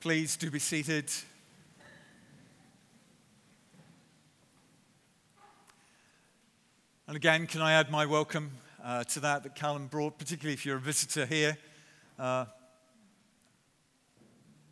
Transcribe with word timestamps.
Please 0.00 0.36
do 0.36 0.50
be 0.50 0.58
seated. 0.58 1.10
And 7.06 7.16
again, 7.16 7.46
can 7.46 7.60
I 7.60 7.74
add 7.74 7.90
my 7.90 8.04
welcome 8.06 8.50
uh, 8.82 9.04
to 9.04 9.20
that 9.20 9.42
that 9.44 9.54
Callum 9.54 9.86
brought, 9.86 10.18
particularly 10.18 10.54
if 10.54 10.66
you're 10.66 10.78
a 10.78 10.80
visitor 10.80 11.26
here. 11.26 11.56
Uh, 12.18 12.46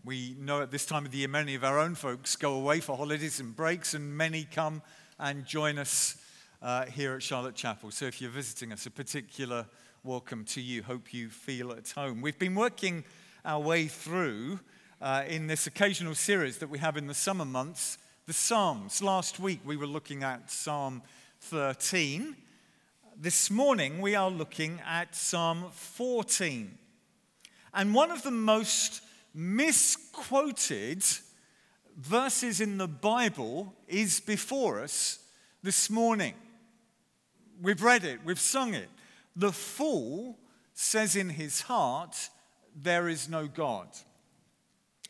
we 0.04 0.35
know 0.40 0.61
at 0.61 0.71
this 0.71 0.86
time 0.86 1.04
of 1.04 1.12
the 1.12 1.18
year 1.18 1.29
many 1.29 1.54
of 1.54 1.62
our 1.62 1.79
own 1.79 1.95
folks 1.95 2.34
go 2.34 2.54
away 2.54 2.80
for 2.80 2.96
holidays 2.96 3.39
and 3.39 3.54
breaks, 3.54 3.95
and 3.95 4.16
many 4.16 4.45
come 4.45 4.82
and 5.20 5.45
join 5.46 5.79
us 5.79 6.16
uh, 6.62 6.86
here 6.86 7.14
at 7.14 7.23
Charlotte 7.23 7.54
Chapel. 7.54 7.91
So 7.91 8.07
if 8.07 8.20
you're 8.20 8.30
visiting 8.30 8.73
us, 8.73 8.86
a 8.86 8.91
particular 8.91 9.66
welcome 10.02 10.45
to 10.46 10.61
you. 10.61 10.82
Hope 10.82 11.14
you 11.14 11.29
feel 11.29 11.73
at 11.73 11.91
home. 11.91 12.23
We've 12.23 12.39
been 12.39 12.57
working 12.57 13.04
our 13.45 13.61
way 13.61 13.86
through 13.86 14.59
uh, 15.03 15.25
in 15.27 15.48
this 15.48 15.66
occasional 15.66 16.14
series 16.14 16.59
that 16.59 16.71
we 16.71 16.79
have 16.79 16.96
in 16.96 17.08
the 17.08 17.14
summer 17.14 17.45
months, 17.45 17.99
the 18.26 18.32
Psalms. 18.32 19.03
Last 19.03 19.40
week 19.40 19.61
we 19.64 19.76
were 19.76 19.86
looking 19.86 20.22
at 20.22 20.49
Psalm 20.50 21.03
13. 21.40 22.36
This 23.21 23.50
morning 23.50 24.00
we 24.00 24.14
are 24.14 24.31
looking 24.31 24.81
at 24.86 25.17
Psalm 25.17 25.67
14. 25.73 26.79
And 27.75 27.95
one 27.95 28.12
of 28.12 28.23
the 28.23 28.31
most 28.31 29.03
misquoted 29.35 31.03
verses 31.98 32.61
in 32.61 32.78
the 32.78 32.87
Bible 32.87 33.75
is 33.89 34.20
before 34.20 34.81
us 34.81 35.19
this 35.64 35.91
morning. 35.91 36.34
We've 37.61 37.83
read 37.83 38.05
it, 38.05 38.20
we've 38.25 38.39
sung 38.39 38.75
it. 38.75 38.89
The 39.34 39.53
fool 39.53 40.39
says 40.75 41.17
in 41.17 41.31
his 41.31 41.62
heart, 41.62 42.28
There 42.81 43.09
is 43.09 43.28
no 43.28 43.48
God. 43.48 43.89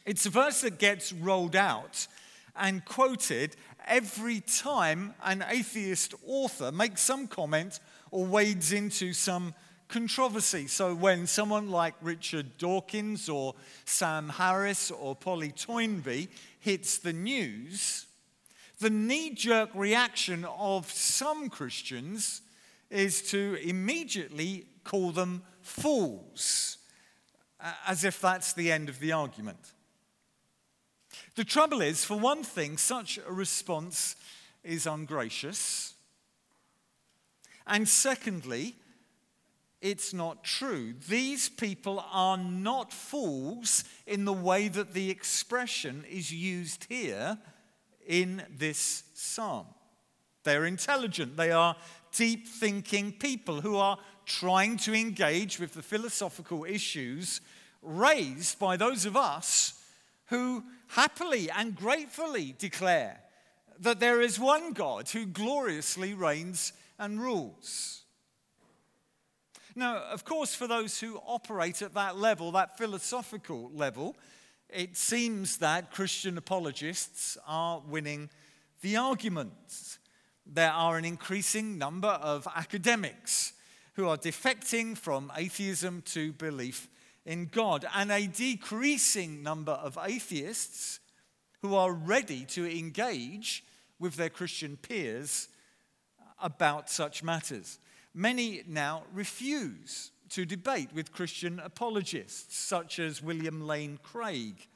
It's 0.04 0.26
a 0.26 0.30
verse 0.30 0.62
that 0.62 0.78
gets 0.78 1.12
rolled 1.12 1.54
out 1.54 2.08
and 2.56 2.84
quoted 2.84 3.56
every 3.86 4.40
time 4.40 5.14
an 5.22 5.44
atheist 5.48 6.14
author 6.26 6.72
makes 6.72 7.02
some 7.02 7.28
comment 7.28 7.78
or 8.10 8.26
wades 8.26 8.72
into 8.72 9.12
some 9.12 9.54
controversy. 9.86 10.66
So 10.66 10.94
when 10.94 11.26
someone 11.26 11.70
like 11.70 11.94
Richard 12.00 12.58
Dawkins 12.58 13.28
or 13.28 13.54
Sam 13.84 14.28
Harris 14.28 14.90
or 14.90 15.14
Polly 15.14 15.52
Toynbee 15.52 16.28
hits 16.58 16.98
the 16.98 17.12
news, 17.12 18.06
the 18.80 18.90
knee 18.90 19.30
jerk 19.30 19.70
reaction 19.74 20.44
of 20.44 20.90
some 20.90 21.48
Christians 21.48 22.42
is 22.90 23.22
to 23.30 23.56
immediately 23.62 24.66
call 24.82 25.12
them 25.12 25.42
fools, 25.60 26.78
as 27.86 28.02
if 28.02 28.20
that's 28.20 28.52
the 28.52 28.72
end 28.72 28.88
of 28.88 28.98
the 28.98 29.12
argument. 29.12 29.72
The 31.34 31.44
trouble 31.44 31.80
is, 31.80 32.04
for 32.04 32.18
one 32.18 32.42
thing, 32.42 32.76
such 32.76 33.18
a 33.18 33.32
response 33.32 34.16
is 34.62 34.86
ungracious. 34.86 35.94
And 37.66 37.88
secondly, 37.88 38.76
it's 39.80 40.12
not 40.12 40.44
true. 40.44 40.94
These 41.08 41.48
people 41.48 42.04
are 42.12 42.36
not 42.36 42.92
fools 42.92 43.84
in 44.06 44.24
the 44.24 44.32
way 44.32 44.68
that 44.68 44.92
the 44.92 45.10
expression 45.10 46.04
is 46.08 46.32
used 46.32 46.86
here 46.88 47.38
in 48.06 48.44
this 48.50 49.04
psalm. 49.14 49.66
They're 50.44 50.66
intelligent, 50.66 51.36
they 51.36 51.50
are 51.50 51.76
deep 52.12 52.46
thinking 52.46 53.12
people 53.12 53.60
who 53.60 53.76
are 53.76 53.96
trying 54.26 54.76
to 54.76 54.92
engage 54.92 55.58
with 55.58 55.74
the 55.74 55.82
philosophical 55.82 56.64
issues 56.64 57.40
raised 57.80 58.58
by 58.58 58.76
those 58.76 59.06
of 59.06 59.16
us 59.16 59.81
who 60.32 60.64
happily 60.88 61.50
and 61.50 61.76
gratefully 61.76 62.54
declare 62.56 63.20
that 63.78 64.00
there 64.00 64.22
is 64.22 64.40
one 64.40 64.72
God 64.72 65.10
who 65.10 65.26
gloriously 65.26 66.14
reigns 66.14 66.72
and 66.98 67.20
rules. 67.20 68.04
Now, 69.74 69.98
of 70.10 70.24
course, 70.24 70.54
for 70.54 70.66
those 70.66 70.98
who 70.98 71.20
operate 71.26 71.82
at 71.82 71.92
that 71.92 72.16
level, 72.16 72.50
that 72.52 72.78
philosophical 72.78 73.70
level, 73.74 74.16
it 74.70 74.96
seems 74.96 75.58
that 75.58 75.90
Christian 75.90 76.38
apologists 76.38 77.36
are 77.46 77.82
winning 77.86 78.30
the 78.80 78.96
argument. 78.96 79.98
There 80.46 80.72
are 80.72 80.96
an 80.96 81.04
increasing 81.04 81.76
number 81.76 82.08
of 82.08 82.48
academics 82.56 83.52
who 83.96 84.08
are 84.08 84.16
defecting 84.16 84.96
from 84.96 85.30
atheism 85.36 86.00
to 86.06 86.32
belief 86.32 86.88
in 87.24 87.46
God, 87.46 87.86
and 87.94 88.10
a 88.10 88.26
decreasing 88.26 89.42
number 89.42 89.72
of 89.72 89.98
atheists 90.02 91.00
who 91.60 91.74
are 91.74 91.92
ready 91.92 92.44
to 92.46 92.68
engage 92.68 93.64
with 93.98 94.16
their 94.16 94.30
Christian 94.30 94.76
peers 94.76 95.48
about 96.40 96.90
such 96.90 97.22
matters. 97.22 97.78
Many 98.14 98.62
now 98.66 99.04
refuse 99.12 100.10
to 100.30 100.44
debate 100.44 100.88
with 100.92 101.12
Christian 101.12 101.60
apologists, 101.60 102.56
such 102.56 102.98
as 102.98 103.22
William 103.22 103.66
Lane 103.66 103.98
Craig. 104.02 104.66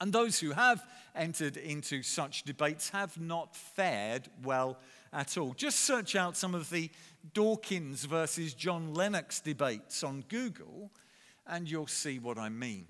And 0.00 0.12
those 0.12 0.38
who 0.40 0.52
have 0.52 0.84
entered 1.14 1.56
into 1.56 2.02
such 2.02 2.44
debates 2.44 2.90
have 2.90 3.20
not 3.20 3.54
fared 3.54 4.28
well 4.42 4.78
at 5.12 5.36
all. 5.36 5.54
Just 5.54 5.80
search 5.80 6.16
out 6.16 6.36
some 6.36 6.54
of 6.54 6.70
the 6.70 6.90
Dawkins 7.34 8.04
versus 8.04 8.54
John 8.54 8.94
Lennox 8.94 9.40
debates 9.40 10.02
on 10.02 10.24
Google, 10.28 10.90
and 11.48 11.70
you'll 11.70 11.86
see 11.86 12.18
what 12.18 12.38
I 12.38 12.48
mean. 12.48 12.86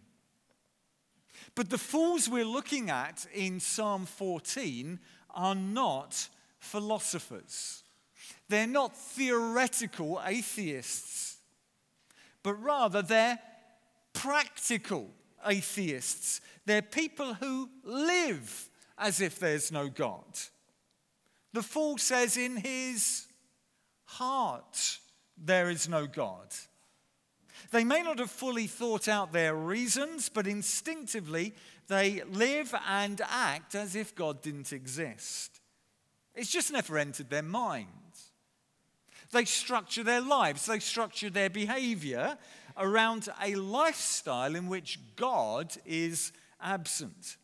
But 1.54 1.70
the 1.70 1.78
fools 1.78 2.28
we're 2.28 2.44
looking 2.44 2.90
at 2.90 3.26
in 3.32 3.60
Psalm 3.60 4.06
14 4.06 4.98
are 5.30 5.54
not 5.54 6.28
philosophers. 6.58 7.82
They're 8.48 8.66
not 8.66 8.96
theoretical 8.96 10.20
atheists, 10.24 11.36
but 12.42 12.54
rather 12.54 13.02
they're 13.02 13.38
practical 14.12 15.10
atheists. 15.46 16.40
They're 16.66 16.82
people 16.82 17.34
who 17.34 17.68
live 17.84 18.68
as 18.96 19.20
if 19.20 19.38
there's 19.38 19.70
no 19.70 19.88
God. 19.88 20.24
The 21.52 21.62
fool 21.62 21.98
says 21.98 22.36
in 22.36 22.56
his 22.56 23.26
heart, 24.04 24.98
there 25.36 25.70
is 25.70 25.88
no 25.88 26.06
God. 26.06 26.48
They 27.70 27.84
may 27.84 28.02
not 28.02 28.18
have 28.18 28.30
fully 28.30 28.66
thought 28.66 29.08
out 29.08 29.32
their 29.32 29.54
reasons, 29.54 30.28
but 30.28 30.46
instinctively 30.46 31.54
they 31.88 32.22
live 32.24 32.74
and 32.86 33.20
act 33.28 33.74
as 33.74 33.94
if 33.94 34.14
God 34.14 34.42
didn't 34.42 34.72
exist. 34.72 35.60
It's 36.34 36.50
just 36.50 36.72
never 36.72 36.98
entered 36.98 37.30
their 37.30 37.42
minds. 37.42 38.32
They 39.30 39.44
structure 39.44 40.02
their 40.02 40.20
lives, 40.20 40.66
they 40.66 40.78
structure 40.78 41.28
their 41.30 41.50
behavior 41.50 42.38
around 42.76 43.28
a 43.42 43.54
lifestyle 43.56 44.54
in 44.54 44.68
which 44.68 44.98
God 45.16 45.76
is 45.84 46.32
absent. 46.60 47.36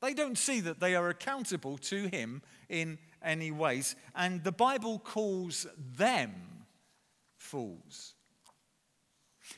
They 0.00 0.14
don't 0.14 0.38
see 0.38 0.60
that 0.60 0.80
they 0.80 0.94
are 0.94 1.08
accountable 1.08 1.78
to 1.78 2.08
Him 2.08 2.42
in 2.68 2.98
any 3.22 3.50
ways, 3.50 3.96
and 4.14 4.42
the 4.42 4.52
Bible 4.52 4.98
calls 4.98 5.66
them 5.96 6.32
fools. 7.36 8.15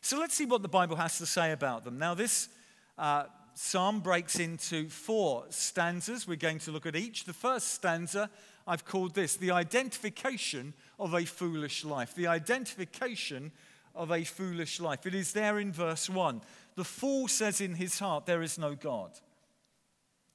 So 0.00 0.18
let's 0.18 0.34
see 0.34 0.46
what 0.46 0.62
the 0.62 0.68
Bible 0.68 0.96
has 0.96 1.18
to 1.18 1.26
say 1.26 1.52
about 1.52 1.84
them. 1.84 1.98
Now, 1.98 2.14
this 2.14 2.48
uh, 2.96 3.24
psalm 3.54 4.00
breaks 4.00 4.38
into 4.38 4.88
four 4.88 5.44
stanzas. 5.50 6.26
We're 6.26 6.36
going 6.36 6.60
to 6.60 6.70
look 6.70 6.86
at 6.86 6.96
each. 6.96 7.24
The 7.24 7.32
first 7.32 7.68
stanza 7.74 8.30
I've 8.68 8.84
called 8.84 9.14
this 9.14 9.34
the 9.34 9.52
identification 9.52 10.74
of 11.00 11.14
a 11.14 11.24
foolish 11.24 11.84
life. 11.86 12.14
The 12.14 12.26
identification 12.26 13.50
of 13.94 14.12
a 14.12 14.24
foolish 14.24 14.78
life. 14.78 15.06
It 15.06 15.14
is 15.14 15.32
there 15.32 15.58
in 15.58 15.72
verse 15.72 16.08
1. 16.10 16.42
The 16.76 16.84
fool 16.84 17.28
says 17.28 17.62
in 17.62 17.74
his 17.74 17.98
heart, 17.98 18.26
There 18.26 18.42
is 18.42 18.58
no 18.58 18.74
God. 18.74 19.10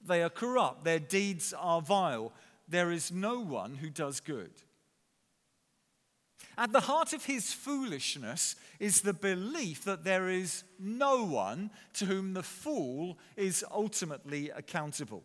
They 0.05 0.23
are 0.23 0.29
corrupt, 0.29 0.83
their 0.83 0.99
deeds 0.99 1.53
are 1.57 1.81
vile. 1.81 2.33
There 2.67 2.91
is 2.91 3.11
no 3.11 3.39
one 3.39 3.75
who 3.75 3.89
does 3.89 4.19
good. 4.19 4.51
At 6.57 6.71
the 6.71 6.81
heart 6.81 7.13
of 7.13 7.25
his 7.25 7.51
foolishness 7.51 8.55
is 8.79 9.01
the 9.01 9.13
belief 9.13 9.83
that 9.85 10.03
there 10.03 10.29
is 10.29 10.63
no 10.79 11.23
one 11.23 11.71
to 11.95 12.05
whom 12.05 12.33
the 12.33 12.43
fool 12.43 13.17
is 13.35 13.65
ultimately 13.71 14.49
accountable. 14.49 15.23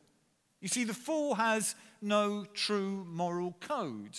You 0.61 0.69
see, 0.69 0.85
the 0.85 0.95
fool 0.95 1.35
has 1.35 1.75
no 2.01 2.45
true 2.55 3.07
moral 3.09 3.57
code 3.61 4.19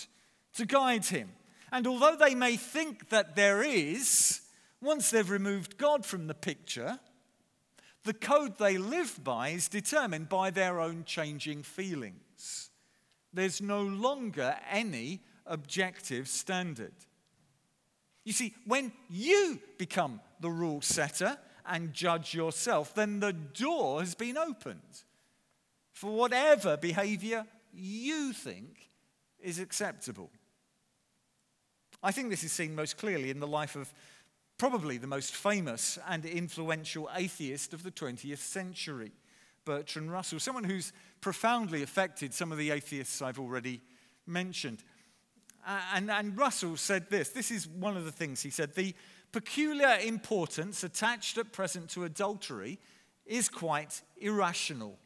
to 0.54 0.66
guide 0.66 1.06
him. 1.06 1.30
And 1.72 1.88
although 1.88 2.16
they 2.16 2.36
may 2.36 2.56
think 2.56 3.10
that 3.10 3.36
there 3.36 3.64
is, 3.64 4.42
once 4.82 5.12
they've 5.12 5.30
removed 5.30 5.78
God 5.78 6.06
from 6.06 6.28
the 6.28 6.34
picture, 6.34 7.00
the 8.04 8.14
code 8.14 8.58
they 8.58 8.78
live 8.78 9.24
by 9.24 9.50
is 9.50 9.68
determined 9.68 10.30
by 10.30 10.50
their 10.50 10.80
own 10.80 11.04
changing 11.06 11.64
feelings. 11.64 12.70
There's 13.34 13.62
no 13.62 13.82
longer 13.82 14.56
any 14.72 15.22
objective 15.50 16.28
standard. 16.30 16.94
You 18.24 18.34
see, 18.34 18.54
when 18.66 18.92
you 19.10 19.60
become 19.78 20.22
the 20.40 20.50
rule 20.50 20.82
setter 20.82 21.38
and 21.66 21.94
judge 21.94 22.34
yourself, 22.34 22.96
then 22.96 23.20
the 23.20 23.34
door 23.34 24.00
has 24.00 24.16
been 24.16 24.38
opened 24.38 25.04
for 25.92 26.12
whatever 26.12 26.78
behavior 26.78 27.46
you 27.74 28.32
think 28.34 28.90
is 29.40 29.60
acceptable. 29.60 30.30
I 32.02 32.12
think 32.12 32.30
this 32.30 32.44
is 32.44 32.52
seen 32.52 32.76
most 32.76 32.98
clearly 32.98 33.30
in 33.30 33.40
the 33.40 33.48
life 33.48 33.76
of 33.76 33.92
probably 34.58 34.98
the 34.98 35.08
most 35.08 35.36
famous 35.36 35.98
and 36.08 36.26
influential 36.26 37.10
atheist 37.16 37.74
of 37.74 37.84
the 37.84 37.92
20th 37.92 38.38
century, 38.38 39.12
Bertrand 39.66 40.12
Russell, 40.12 40.40
someone 40.40 40.64
who's 40.64 40.94
profoundly 41.22 41.84
affected 41.84 42.34
some 42.34 42.52
of 42.52 42.58
the 42.58 42.72
atheists 42.72 43.22
I've 43.22 43.40
already 43.40 43.82
mentioned. 44.26 44.84
And, 45.68 46.10
and 46.10 46.38
Russell 46.38 46.78
said 46.78 47.10
this 47.10 47.30
this 47.30 47.52
is 47.52 47.68
one 47.68 47.98
of 47.98 48.06
the 48.06 48.12
things 48.12 48.42
he 48.42 48.50
said 48.50 48.74
the 48.76 48.94
peculiar 49.32 49.98
importance 50.04 50.84
attached 50.84 51.38
at 51.38 51.52
present 51.52 51.90
to 51.92 52.04
adultery 52.04 52.80
is 53.26 53.48
quite 53.48 54.02
irrational. 54.18 54.98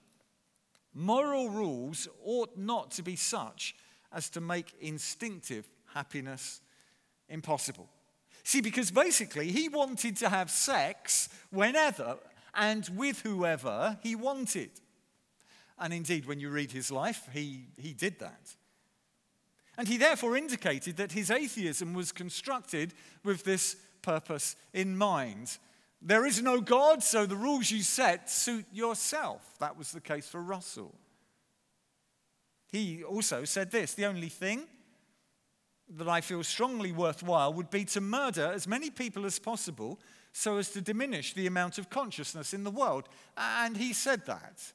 Moral 0.93 1.49
rules 1.49 2.07
ought 2.23 2.55
not 2.57 2.91
to 2.91 3.03
be 3.03 3.15
such 3.15 3.75
as 4.11 4.29
to 4.29 4.41
make 4.41 4.73
instinctive 4.79 5.67
happiness 5.93 6.61
impossible. 7.27 7.89
See, 8.43 8.61
because 8.61 8.91
basically 8.91 9.51
he 9.51 9.69
wanted 9.69 10.17
to 10.17 10.29
have 10.29 10.51
sex 10.51 11.29
whenever 11.49 12.17
and 12.53 12.87
with 12.95 13.21
whoever 13.21 13.97
he 14.03 14.15
wanted. 14.15 14.69
And 15.79 15.93
indeed, 15.93 16.25
when 16.25 16.39
you 16.39 16.49
read 16.49 16.71
his 16.71 16.91
life, 16.91 17.27
he, 17.33 17.65
he 17.77 17.93
did 17.93 18.19
that. 18.19 18.55
And 19.77 19.87
he 19.87 19.97
therefore 19.97 20.37
indicated 20.37 20.97
that 20.97 21.13
his 21.13 21.31
atheism 21.31 21.93
was 21.93 22.11
constructed 22.11 22.93
with 23.23 23.43
this 23.43 23.75
purpose 24.01 24.55
in 24.73 24.95
mind. 24.95 25.57
There 26.01 26.25
is 26.25 26.41
no 26.41 26.61
God, 26.61 27.01
so 27.01 27.25
the 27.25 27.35
rules 27.35 27.71
you 27.71 27.81
set 27.81 28.29
suit 28.29 28.65
yourself. 28.71 29.41
That 29.59 29.77
was 29.77 29.91
the 29.91 30.01
case 30.01 30.27
for 30.27 30.41
Russell. 30.41 30.93
He 32.71 33.03
also 33.03 33.45
said 33.45 33.71
this 33.71 33.93
the 33.93 34.05
only 34.05 34.29
thing 34.29 34.63
that 35.89 36.09
I 36.09 36.21
feel 36.21 36.43
strongly 36.43 36.91
worthwhile 36.91 37.53
would 37.53 37.69
be 37.69 37.85
to 37.85 38.01
murder 38.01 38.51
as 38.53 38.67
many 38.67 38.89
people 38.89 39.25
as 39.25 39.39
possible 39.39 39.99
so 40.33 40.57
as 40.57 40.69
to 40.71 40.81
diminish 40.81 41.33
the 41.33 41.47
amount 41.47 41.77
of 41.77 41.89
consciousness 41.89 42.53
in 42.53 42.63
the 42.63 42.71
world. 42.71 43.07
And 43.37 43.77
he 43.77 43.93
said 43.93 44.25
that. 44.25 44.73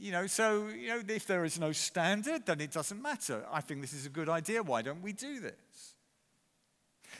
You 0.00 0.12
know, 0.12 0.28
so, 0.28 0.68
you 0.68 0.88
know, 0.88 1.02
if 1.08 1.26
there 1.26 1.44
is 1.44 1.58
no 1.58 1.72
standard, 1.72 2.46
then 2.46 2.60
it 2.60 2.70
doesn't 2.70 3.02
matter. 3.02 3.44
I 3.50 3.60
think 3.60 3.80
this 3.80 3.92
is 3.92 4.06
a 4.06 4.10
good 4.10 4.28
idea. 4.28 4.62
Why 4.62 4.80
don't 4.80 5.02
we 5.02 5.12
do 5.12 5.40
this? 5.40 5.94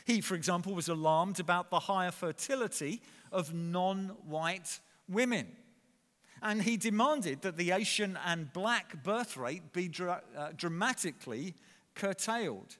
He, 0.05 0.21
for 0.21 0.35
example, 0.35 0.73
was 0.73 0.87
alarmed 0.87 1.41
about 1.41 1.69
the 1.69 1.79
higher 1.79 2.11
fertility 2.11 3.01
of 3.33 3.53
non 3.53 4.15
white 4.25 4.79
women. 5.09 5.47
And 6.41 6.61
he 6.61 6.77
demanded 6.77 7.41
that 7.41 7.57
the 7.57 7.71
Asian 7.71 8.17
and 8.25 8.53
black 8.53 9.03
birth 9.03 9.35
rate 9.35 9.73
be 9.73 9.89
dra- 9.89 10.23
uh, 10.37 10.49
dramatically 10.55 11.55
curtailed. 11.95 12.77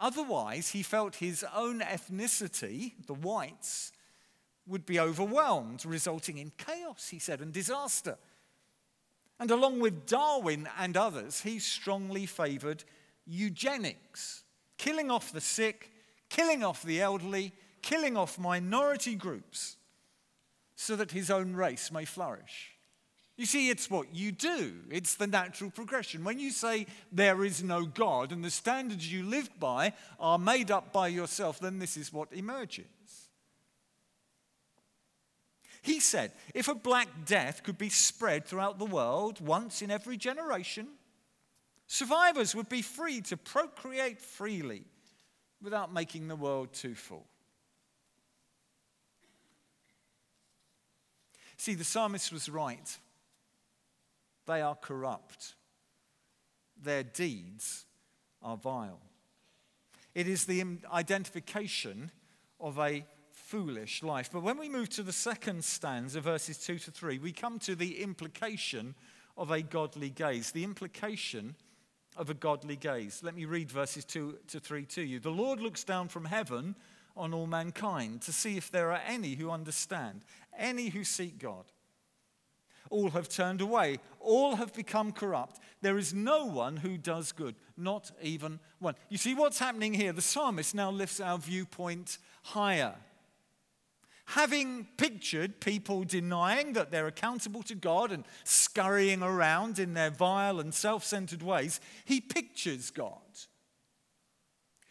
Otherwise, 0.00 0.70
he 0.70 0.82
felt 0.82 1.16
his 1.16 1.44
own 1.54 1.80
ethnicity, 1.80 2.94
the 3.06 3.12
whites, 3.12 3.92
would 4.66 4.86
be 4.86 4.98
overwhelmed, 4.98 5.84
resulting 5.84 6.38
in 6.38 6.52
chaos, 6.56 7.08
he 7.10 7.18
said, 7.18 7.42
and 7.42 7.52
disaster. 7.52 8.16
And 9.42 9.50
along 9.50 9.80
with 9.80 10.06
Darwin 10.06 10.68
and 10.78 10.96
others, 10.96 11.40
he 11.40 11.58
strongly 11.58 12.26
favored 12.26 12.84
eugenics, 13.26 14.44
killing 14.78 15.10
off 15.10 15.32
the 15.32 15.40
sick, 15.40 15.90
killing 16.28 16.62
off 16.62 16.84
the 16.84 17.00
elderly, 17.00 17.52
killing 17.82 18.16
off 18.16 18.38
minority 18.38 19.16
groups, 19.16 19.78
so 20.76 20.94
that 20.94 21.10
his 21.10 21.28
own 21.28 21.56
race 21.56 21.90
may 21.90 22.04
flourish. 22.04 22.76
You 23.36 23.46
see, 23.46 23.68
it's 23.68 23.90
what 23.90 24.14
you 24.14 24.30
do. 24.30 24.74
It's 24.92 25.16
the 25.16 25.26
natural 25.26 25.72
progression. 25.72 26.22
When 26.22 26.38
you 26.38 26.52
say 26.52 26.86
there 27.10 27.42
is 27.42 27.64
no 27.64 27.84
God 27.84 28.30
and 28.30 28.44
the 28.44 28.50
standards 28.50 29.12
you 29.12 29.24
live 29.24 29.50
by 29.58 29.94
are 30.20 30.38
made 30.38 30.70
up 30.70 30.92
by 30.92 31.08
yourself, 31.08 31.58
then 31.58 31.80
this 31.80 31.96
is 31.96 32.12
what 32.12 32.32
emerges. 32.32 32.86
He 35.82 35.98
said 35.98 36.32
if 36.54 36.68
a 36.68 36.74
black 36.74 37.08
death 37.26 37.64
could 37.64 37.76
be 37.76 37.88
spread 37.88 38.46
throughout 38.46 38.78
the 38.78 38.86
world 38.86 39.40
once 39.40 39.82
in 39.82 39.90
every 39.90 40.16
generation, 40.16 40.86
survivors 41.88 42.54
would 42.54 42.68
be 42.68 42.82
free 42.82 43.20
to 43.22 43.36
procreate 43.36 44.20
freely 44.20 44.84
without 45.60 45.92
making 45.92 46.28
the 46.28 46.36
world 46.36 46.72
too 46.72 46.94
full. 46.94 47.26
See, 51.56 51.74
the 51.74 51.84
psalmist 51.84 52.32
was 52.32 52.48
right. 52.48 52.98
They 54.46 54.60
are 54.60 54.74
corrupt. 54.74 55.54
Their 56.80 57.04
deeds 57.04 57.84
are 58.40 58.56
vile. 58.56 59.00
It 60.14 60.28
is 60.28 60.44
the 60.44 60.64
identification 60.92 62.10
of 62.60 62.78
a 62.78 63.04
foolish 63.52 64.02
life. 64.02 64.30
But 64.32 64.42
when 64.42 64.56
we 64.56 64.70
move 64.70 64.88
to 64.90 65.02
the 65.02 65.12
second 65.12 65.62
stanza, 65.62 66.22
verses 66.22 66.56
2 66.56 66.78
to 66.78 66.90
3, 66.90 67.18
we 67.18 67.32
come 67.32 67.58
to 67.58 67.74
the 67.74 68.02
implication 68.02 68.94
of 69.36 69.50
a 69.50 69.60
godly 69.60 70.08
gaze. 70.08 70.52
The 70.52 70.64
implication 70.64 71.54
of 72.16 72.30
a 72.30 72.34
godly 72.34 72.76
gaze. 72.76 73.20
Let 73.22 73.34
me 73.34 73.44
read 73.44 73.70
verses 73.70 74.06
2 74.06 74.38
to 74.48 74.58
3 74.58 74.86
to 74.86 75.02
you. 75.02 75.20
The 75.20 75.28
Lord 75.28 75.60
looks 75.60 75.84
down 75.84 76.08
from 76.08 76.24
heaven 76.24 76.74
on 77.14 77.34
all 77.34 77.46
mankind 77.46 78.22
to 78.22 78.32
see 78.32 78.56
if 78.56 78.70
there 78.70 78.90
are 78.90 79.02
any 79.06 79.34
who 79.34 79.50
understand, 79.50 80.24
any 80.58 80.88
who 80.88 81.04
seek 81.04 81.38
God. 81.38 81.66
All 82.88 83.10
have 83.10 83.28
turned 83.28 83.60
away. 83.60 83.98
All 84.18 84.56
have 84.56 84.72
become 84.72 85.12
corrupt. 85.12 85.60
There 85.82 85.98
is 85.98 86.14
no 86.14 86.46
one 86.46 86.78
who 86.78 86.96
does 86.96 87.32
good, 87.32 87.56
not 87.76 88.12
even 88.22 88.60
one. 88.78 88.94
You 89.10 89.18
see 89.18 89.34
what's 89.34 89.58
happening 89.58 89.92
here? 89.92 90.14
The 90.14 90.22
psalmist 90.22 90.74
now 90.74 90.90
lifts 90.90 91.20
our 91.20 91.36
viewpoint 91.36 92.16
higher. 92.44 92.94
Having 94.26 94.86
pictured 94.96 95.60
people 95.60 96.04
denying 96.04 96.74
that 96.74 96.90
they're 96.90 97.06
accountable 97.06 97.62
to 97.64 97.74
God 97.74 98.12
and 98.12 98.24
scurrying 98.44 99.22
around 99.22 99.78
in 99.78 99.94
their 99.94 100.10
vile 100.10 100.60
and 100.60 100.72
self 100.72 101.04
centered 101.04 101.42
ways, 101.42 101.80
he 102.04 102.20
pictures 102.20 102.90
God. 102.90 103.20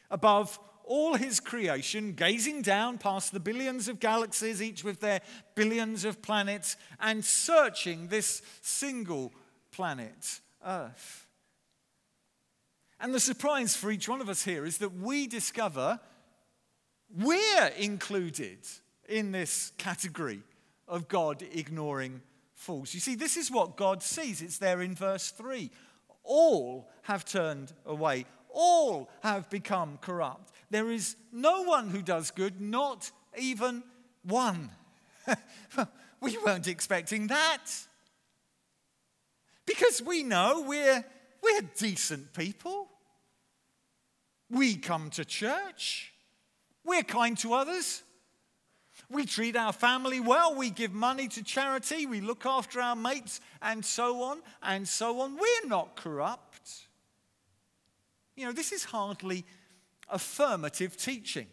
Above 0.10 0.60
all 0.84 1.16
his 1.16 1.40
creation, 1.40 2.12
gazing 2.12 2.62
down 2.62 2.98
past 2.98 3.32
the 3.32 3.40
billions 3.40 3.88
of 3.88 4.00
galaxies, 4.00 4.62
each 4.62 4.84
with 4.84 5.00
their 5.00 5.22
billions 5.56 6.04
of 6.04 6.22
planets, 6.22 6.76
and 7.00 7.24
searching 7.24 8.08
this 8.08 8.42
single 8.62 9.32
planet, 9.72 10.42
Earth. 10.66 11.26
And 13.00 13.14
the 13.14 13.20
surprise 13.20 13.76
for 13.76 13.90
each 13.90 14.10
one 14.10 14.22
of 14.22 14.30
us 14.30 14.44
here 14.44 14.66
is 14.66 14.78
that 14.80 14.94
we 14.94 15.28
discover 15.28 16.00
we're 17.18 17.72
included 17.78 18.60
in 19.12 19.32
this 19.32 19.72
category 19.78 20.42
of 20.88 21.08
God 21.08 21.44
ignoring 21.54 22.22
fools. 22.56 22.94
You 22.94 23.00
see, 23.00 23.16
this 23.16 23.38
is 23.38 23.52
what 23.52 23.78
God 23.78 24.02
sees. 24.02 24.42
It's 24.42 24.58
there 24.58 24.82
in 24.82 24.96
verse 24.96 25.32
3. 25.32 25.70
All 26.24 26.90
have 27.04 27.26
turned 27.26 27.74
away, 27.86 28.26
all 28.50 29.10
have 29.22 29.50
become 29.50 29.98
corrupt. 30.02 30.52
There 30.70 30.92
is 30.92 31.16
no 31.32 31.64
one 31.64 31.90
who 31.90 32.02
does 32.02 32.32
good, 32.32 32.62
not 32.62 33.12
even 33.38 33.84
one. 34.24 34.70
we 36.22 36.38
weren't 36.46 36.68
expecting 36.68 37.28
that. 37.28 37.66
Because 39.66 40.02
we 40.02 40.24
know 40.24 40.66
we're, 40.68 41.04
we're 41.42 41.62
decent 41.78 42.34
people. 42.34 42.90
We 44.50 44.76
come 44.76 45.10
to 45.12 45.26
church. 45.26 46.14
We're 46.84 47.04
kind 47.04 47.38
to 47.40 47.54
others. 47.54 48.04
We 49.12 49.26
treat 49.26 49.58
our 49.58 49.74
family 49.74 50.20
well. 50.20 50.56
We 50.56 50.70
give 50.70 50.94
money 50.94 51.28
to 51.30 51.44
charity. 51.44 52.06
We 52.06 52.22
look 52.22 52.46
after 52.46 52.80
our 52.80 52.96
mates 52.96 53.42
and 53.62 53.84
so 53.84 54.24
on 54.24 54.42
and 54.64 54.88
so 54.88 55.20
on. 55.20 55.36
We're 55.36 55.68
not 55.68 55.96
corrupt. 55.96 56.88
You 58.38 58.46
know, 58.46 58.54
this 58.54 58.72
is 58.72 58.86
hardly 58.86 59.44
affirmative 60.10 60.96
teaching. 60.96 61.48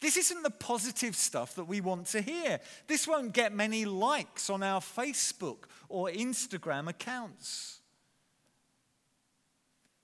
This 0.00 0.16
isn't 0.16 0.42
the 0.42 0.50
positive 0.50 1.14
stuff 1.14 1.54
that 1.54 1.64
we 1.64 1.80
want 1.80 2.06
to 2.08 2.22
hear. 2.22 2.58
This 2.88 3.06
won't 3.06 3.32
get 3.32 3.52
many 3.54 3.84
likes 3.84 4.50
on 4.50 4.62
our 4.62 4.80
Facebook 4.80 5.64
or 5.88 6.08
Instagram 6.08 6.88
accounts. 6.88 7.80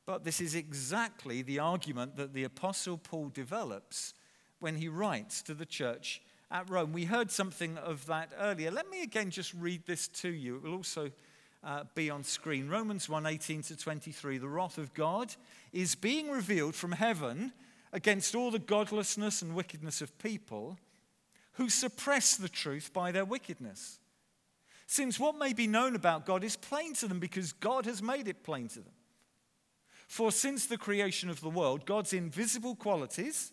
But 0.07 0.25
this 0.25 0.41
is 0.41 0.55
exactly 0.55 1.43
the 1.43 1.59
argument 1.59 2.17
that 2.17 2.33
the 2.33 2.45
Apostle 2.45 2.97
Paul 2.97 3.31
develops 3.31 4.15
when 4.61 4.77
he 4.77 4.89
writes 4.89 5.43
to 5.43 5.55
the 5.55 5.67
church 5.67 6.21
at 6.51 6.69
Rome. 6.71 6.93
We 6.93 7.05
heard 7.05 7.31
something 7.31 7.77
of 7.79 8.07
that 8.07 8.31
earlier. 8.39 8.71
Let 8.71 8.91
me 8.91 9.03
again 9.03 9.31
just 9.31 9.53
read 9.55 9.87
this 9.87 10.09
to 10.09 10.29
you. 10.29 10.57
It 10.57 10.63
will 10.63 10.75
also 10.75 11.11
uh, 11.63 11.85
be 11.95 12.11
on 12.11 12.25
screen. 12.25 12.69
Romans 12.69 13.09
1 13.09 13.27
18 13.27 13.63
to 13.63 13.77
23. 13.77 14.39
The 14.39 14.49
wrath 14.49 14.79
of 14.79 14.95
God 14.95 15.35
is 15.73 15.95
being 15.95 16.31
revealed 16.31 16.75
from 16.75 16.93
heaven 16.93 17.53
against 17.93 18.35
all 18.35 18.51
the 18.51 18.59
godlessness 18.59 19.43
and 19.43 19.55
wickedness 19.55 20.01
of 20.01 20.17
people 20.19 20.79
who 21.53 21.69
suppress 21.69 22.37
the 22.37 22.49
truth 22.49 22.93
by 22.93 23.13
their 23.13 23.25
wickedness. 23.25 23.99
Since 24.87 25.21
what 25.21 25.37
may 25.37 25.53
be 25.53 25.67
known 25.67 25.95
about 25.95 26.25
God 26.25 26.45
is 26.45 26.57
plain 26.57 26.95
to 26.95 27.09
them 27.09 27.19
because 27.19 27.53
God 27.53 27.85
has 27.85 28.03
made 28.03 28.29
it 28.29 28.43
plain 28.43 28.69
to 28.69 28.81
them. 28.81 28.93
For 30.07 30.33
since 30.33 30.65
the 30.65 30.79
creation 30.79 31.29
of 31.29 31.43
the 31.43 31.51
world, 31.51 31.85
God's 31.85 32.15
invisible 32.15 32.75
qualities, 32.75 33.53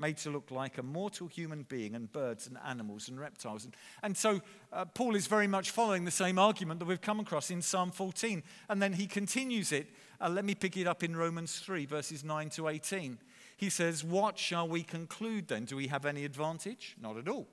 made 0.00 0.16
to 0.18 0.30
look 0.30 0.50
like 0.50 0.78
a 0.78 0.82
mortal 0.82 1.28
human 1.28 1.64
being 1.64 1.94
and 1.94 2.10
birds 2.10 2.46
and 2.46 2.56
animals 2.66 3.08
and 3.08 3.20
reptiles. 3.20 3.64
And, 3.64 3.76
and 4.02 4.16
so 4.16 4.40
uh, 4.72 4.86
Paul 4.86 5.14
is 5.14 5.26
very 5.26 5.46
much 5.46 5.70
following 5.70 6.04
the 6.04 6.10
same 6.10 6.38
argument 6.38 6.80
that 6.80 6.86
we've 6.86 7.00
come 7.00 7.20
across 7.20 7.50
in 7.50 7.62
Psalm 7.62 7.90
14. 7.90 8.42
And 8.68 8.82
then 8.82 8.94
he 8.94 9.06
continues 9.06 9.72
it. 9.72 9.88
Uh, 10.20 10.28
let 10.28 10.44
me 10.44 10.54
pick 10.54 10.76
it 10.76 10.86
up 10.86 11.02
in 11.02 11.14
Romans 11.14 11.58
3, 11.60 11.86
verses 11.86 12.24
9 12.24 12.50
to 12.50 12.68
18. 12.68 13.18
He 13.56 13.68
says, 13.68 14.02
What 14.02 14.38
shall 14.38 14.66
we 14.66 14.82
conclude 14.82 15.48
then? 15.48 15.66
Do 15.66 15.76
we 15.76 15.88
have 15.88 16.06
any 16.06 16.24
advantage? 16.24 16.96
Not 17.00 17.18
at 17.18 17.28
all. 17.28 17.46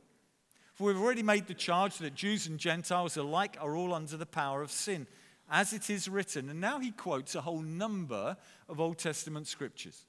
For 0.74 0.88
we've 0.88 1.01
already 1.01 1.24
made 1.24 1.48
the 1.48 1.54
charge 1.54 1.98
that 1.98 2.13
Jews 2.13 2.48
and 2.48 2.60
Gentiles 2.60 3.18
alike 3.18 3.58
are 3.60 3.75
all 3.75 3.94
under 3.94 4.16
the 4.16 4.27
power 4.27 4.62
of 4.62 4.72
sin, 4.72 5.08
as 5.50 5.74
it 5.74 5.89
is 5.89 6.08
written. 6.08 6.50
And 6.50 6.62
now 6.62 6.80
he 6.80 6.92
quotes 6.92 7.34
a 7.36 7.42
whole 7.42 7.62
number 7.62 8.38
of 8.70 8.80
Old 8.80 9.00
Testament 9.00 9.48
scriptures. 9.48 10.06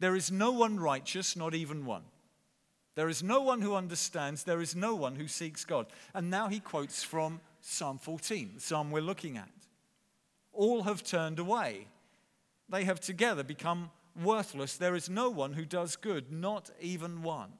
There 0.00 0.16
is 0.16 0.32
no 0.32 0.50
one 0.50 0.80
righteous, 0.80 1.36
not 1.36 1.54
even 1.54 1.84
one. 1.84 2.02
There 2.96 3.08
is 3.08 3.22
no 3.22 3.40
one 3.40 3.60
who 3.60 3.74
understands. 3.74 4.42
There 4.42 4.60
is 4.60 4.74
no 4.74 4.94
one 4.94 5.14
who 5.14 5.28
seeks 5.28 5.64
God. 5.64 5.86
And 6.12 6.30
now 6.30 6.48
he 6.48 6.58
quotes 6.58 7.04
from 7.04 7.40
Psalm 7.60 7.98
14, 7.98 8.52
the 8.54 8.60
psalm 8.60 8.90
we're 8.90 9.00
looking 9.00 9.36
at. 9.36 9.50
All 10.52 10.82
have 10.82 11.04
turned 11.04 11.38
away. 11.38 11.86
They 12.68 12.84
have 12.84 13.00
together 13.00 13.44
become 13.44 13.90
worthless. 14.20 14.76
There 14.76 14.96
is 14.96 15.08
no 15.08 15.30
one 15.30 15.52
who 15.52 15.64
does 15.64 15.96
good, 15.96 16.32
not 16.32 16.70
even 16.80 17.22
one. 17.22 17.52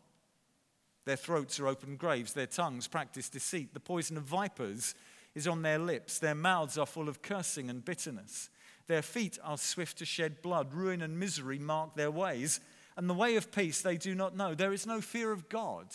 Their 1.04 1.16
throats 1.16 1.60
are 1.60 1.68
open 1.68 1.96
graves. 1.96 2.32
Their 2.32 2.46
tongues 2.46 2.88
practice 2.88 3.28
deceit. 3.28 3.74
The 3.74 3.80
poison 3.80 4.16
of 4.16 4.24
vipers 4.24 4.94
is 5.34 5.46
on 5.46 5.62
their 5.62 5.78
lips. 5.78 6.18
Their 6.18 6.34
mouths 6.34 6.78
are 6.78 6.86
full 6.86 7.08
of 7.08 7.22
cursing 7.22 7.70
and 7.70 7.84
bitterness. 7.84 8.50
Their 8.90 9.02
feet 9.02 9.38
are 9.44 9.56
swift 9.56 9.98
to 9.98 10.04
shed 10.04 10.42
blood. 10.42 10.74
Ruin 10.74 11.00
and 11.00 11.16
misery 11.16 11.60
mark 11.60 11.94
their 11.94 12.10
ways, 12.10 12.58
and 12.96 13.08
the 13.08 13.14
way 13.14 13.36
of 13.36 13.52
peace 13.52 13.80
they 13.82 13.96
do 13.96 14.16
not 14.16 14.36
know. 14.36 14.52
There 14.52 14.72
is 14.72 14.84
no 14.84 15.00
fear 15.00 15.30
of 15.30 15.48
God 15.48 15.86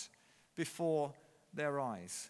before 0.56 1.12
their 1.54 1.78
eyes. 1.78 2.30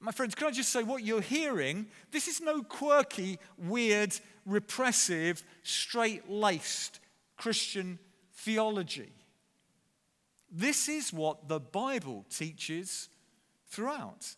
My 0.00 0.10
friends, 0.10 0.34
can 0.34 0.46
I 0.46 0.52
just 0.52 0.70
say 0.70 0.84
what 0.84 1.04
you're 1.04 1.20
hearing? 1.20 1.84
This 2.12 2.28
is 2.28 2.40
no 2.40 2.62
quirky, 2.62 3.38
weird, 3.58 4.18
repressive, 4.46 5.42
straight 5.62 6.30
laced 6.30 6.98
Christian 7.36 7.98
theology. 8.32 9.12
This 10.50 10.88
is 10.88 11.12
what 11.12 11.46
the 11.46 11.60
Bible 11.60 12.24
teaches 12.30 13.10
throughout. 13.68 14.34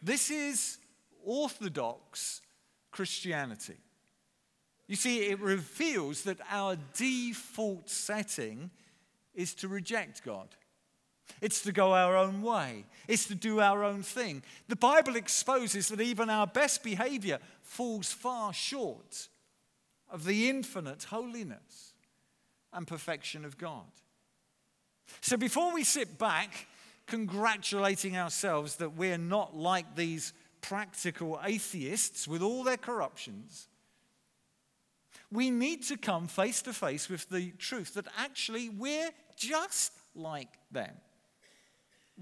This 0.00 0.30
is 0.30 0.78
orthodox 1.24 2.42
Christianity. 2.92 3.74
You 4.88 4.96
see, 4.96 5.26
it 5.26 5.38
reveals 5.38 6.22
that 6.22 6.38
our 6.50 6.76
default 6.94 7.90
setting 7.90 8.70
is 9.34 9.54
to 9.54 9.68
reject 9.68 10.24
God. 10.24 10.48
It's 11.42 11.60
to 11.62 11.72
go 11.72 11.92
our 11.92 12.16
own 12.16 12.42
way. 12.42 12.86
It's 13.06 13.26
to 13.26 13.34
do 13.34 13.60
our 13.60 13.84
own 13.84 14.02
thing. 14.02 14.42
The 14.68 14.76
Bible 14.76 15.14
exposes 15.14 15.88
that 15.88 16.00
even 16.00 16.30
our 16.30 16.46
best 16.46 16.82
behavior 16.82 17.38
falls 17.62 18.12
far 18.12 18.52
short 18.52 19.28
of 20.10 20.24
the 20.24 20.48
infinite 20.48 21.04
holiness 21.04 21.92
and 22.72 22.86
perfection 22.86 23.44
of 23.44 23.58
God. 23.58 23.84
So 25.20 25.36
before 25.36 25.72
we 25.72 25.84
sit 25.84 26.18
back 26.18 26.66
congratulating 27.06 28.16
ourselves 28.16 28.76
that 28.76 28.94
we're 28.94 29.18
not 29.18 29.56
like 29.56 29.96
these 29.96 30.32
practical 30.60 31.40
atheists 31.44 32.26
with 32.26 32.42
all 32.42 32.64
their 32.64 32.76
corruptions, 32.76 33.68
we 35.30 35.50
need 35.50 35.82
to 35.84 35.96
come 35.96 36.26
face 36.26 36.62
to 36.62 36.72
face 36.72 37.08
with 37.08 37.28
the 37.28 37.50
truth 37.52 37.94
that 37.94 38.06
actually 38.18 38.68
we're 38.68 39.10
just 39.36 39.92
like 40.14 40.58
them. 40.70 40.94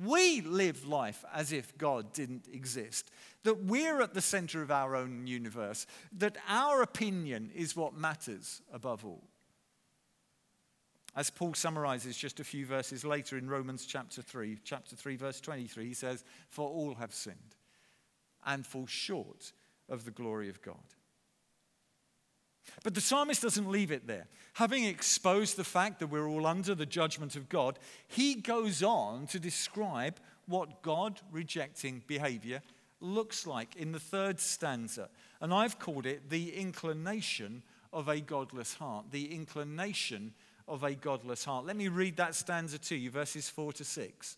We 0.04 0.42
live 0.42 0.86
life 0.86 1.24
as 1.32 1.52
if 1.52 1.78
God 1.78 2.12
didn't 2.12 2.48
exist, 2.52 3.10
that 3.44 3.64
we're 3.64 4.02
at 4.02 4.12
the 4.12 4.20
center 4.20 4.60
of 4.60 4.70
our 4.70 4.94
own 4.94 5.26
universe, 5.26 5.86
that 6.18 6.36
our 6.48 6.82
opinion 6.82 7.50
is 7.54 7.76
what 7.76 7.96
matters 7.96 8.60
above 8.72 9.06
all. 9.06 9.22
As 11.14 11.30
Paul 11.30 11.54
summarizes 11.54 12.14
just 12.14 12.40
a 12.40 12.44
few 12.44 12.66
verses 12.66 13.06
later 13.06 13.38
in 13.38 13.48
Romans 13.48 13.86
chapter 13.86 14.20
3, 14.20 14.58
chapter 14.64 14.94
3, 14.94 15.16
verse 15.16 15.40
23, 15.40 15.86
he 15.86 15.94
says, 15.94 16.24
For 16.50 16.68
all 16.68 16.94
have 16.96 17.14
sinned 17.14 17.56
and 18.44 18.66
fall 18.66 18.86
short 18.86 19.52
of 19.88 20.04
the 20.04 20.10
glory 20.10 20.50
of 20.50 20.60
God. 20.60 20.76
But 22.82 22.94
the 22.94 23.00
psalmist 23.00 23.42
doesn't 23.42 23.70
leave 23.70 23.90
it 23.90 24.06
there. 24.06 24.26
Having 24.54 24.84
exposed 24.84 25.56
the 25.56 25.64
fact 25.64 26.00
that 26.00 26.06
we're 26.06 26.28
all 26.28 26.46
under 26.46 26.74
the 26.74 26.86
judgment 26.86 27.36
of 27.36 27.48
God, 27.48 27.78
he 28.08 28.34
goes 28.34 28.82
on 28.82 29.26
to 29.28 29.38
describe 29.38 30.16
what 30.46 30.82
God 30.82 31.20
rejecting 31.30 32.02
behavior 32.06 32.62
looks 33.00 33.46
like 33.46 33.76
in 33.76 33.92
the 33.92 34.00
third 34.00 34.40
stanza. 34.40 35.08
And 35.40 35.52
I've 35.52 35.78
called 35.78 36.06
it 36.06 36.30
the 36.30 36.54
inclination 36.54 37.62
of 37.92 38.08
a 38.08 38.20
godless 38.20 38.74
heart. 38.74 39.06
The 39.10 39.34
inclination 39.34 40.32
of 40.68 40.82
a 40.82 40.94
godless 40.94 41.44
heart. 41.44 41.66
Let 41.66 41.76
me 41.76 41.88
read 41.88 42.16
that 42.16 42.34
stanza 42.34 42.78
to 42.78 42.96
you, 42.96 43.10
verses 43.10 43.48
4 43.48 43.72
to 43.74 43.84
6. 43.84 44.36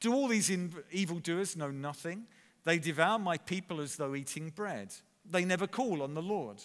Do 0.00 0.12
all 0.14 0.28
these 0.28 0.50
in- 0.50 0.74
evildoers 0.92 1.56
know 1.56 1.70
nothing? 1.70 2.26
They 2.64 2.78
devour 2.78 3.18
my 3.18 3.38
people 3.38 3.80
as 3.80 3.96
though 3.96 4.14
eating 4.14 4.50
bread. 4.50 4.92
They 5.28 5.44
never 5.44 5.66
call 5.66 6.02
on 6.02 6.14
the 6.14 6.22
Lord. 6.22 6.62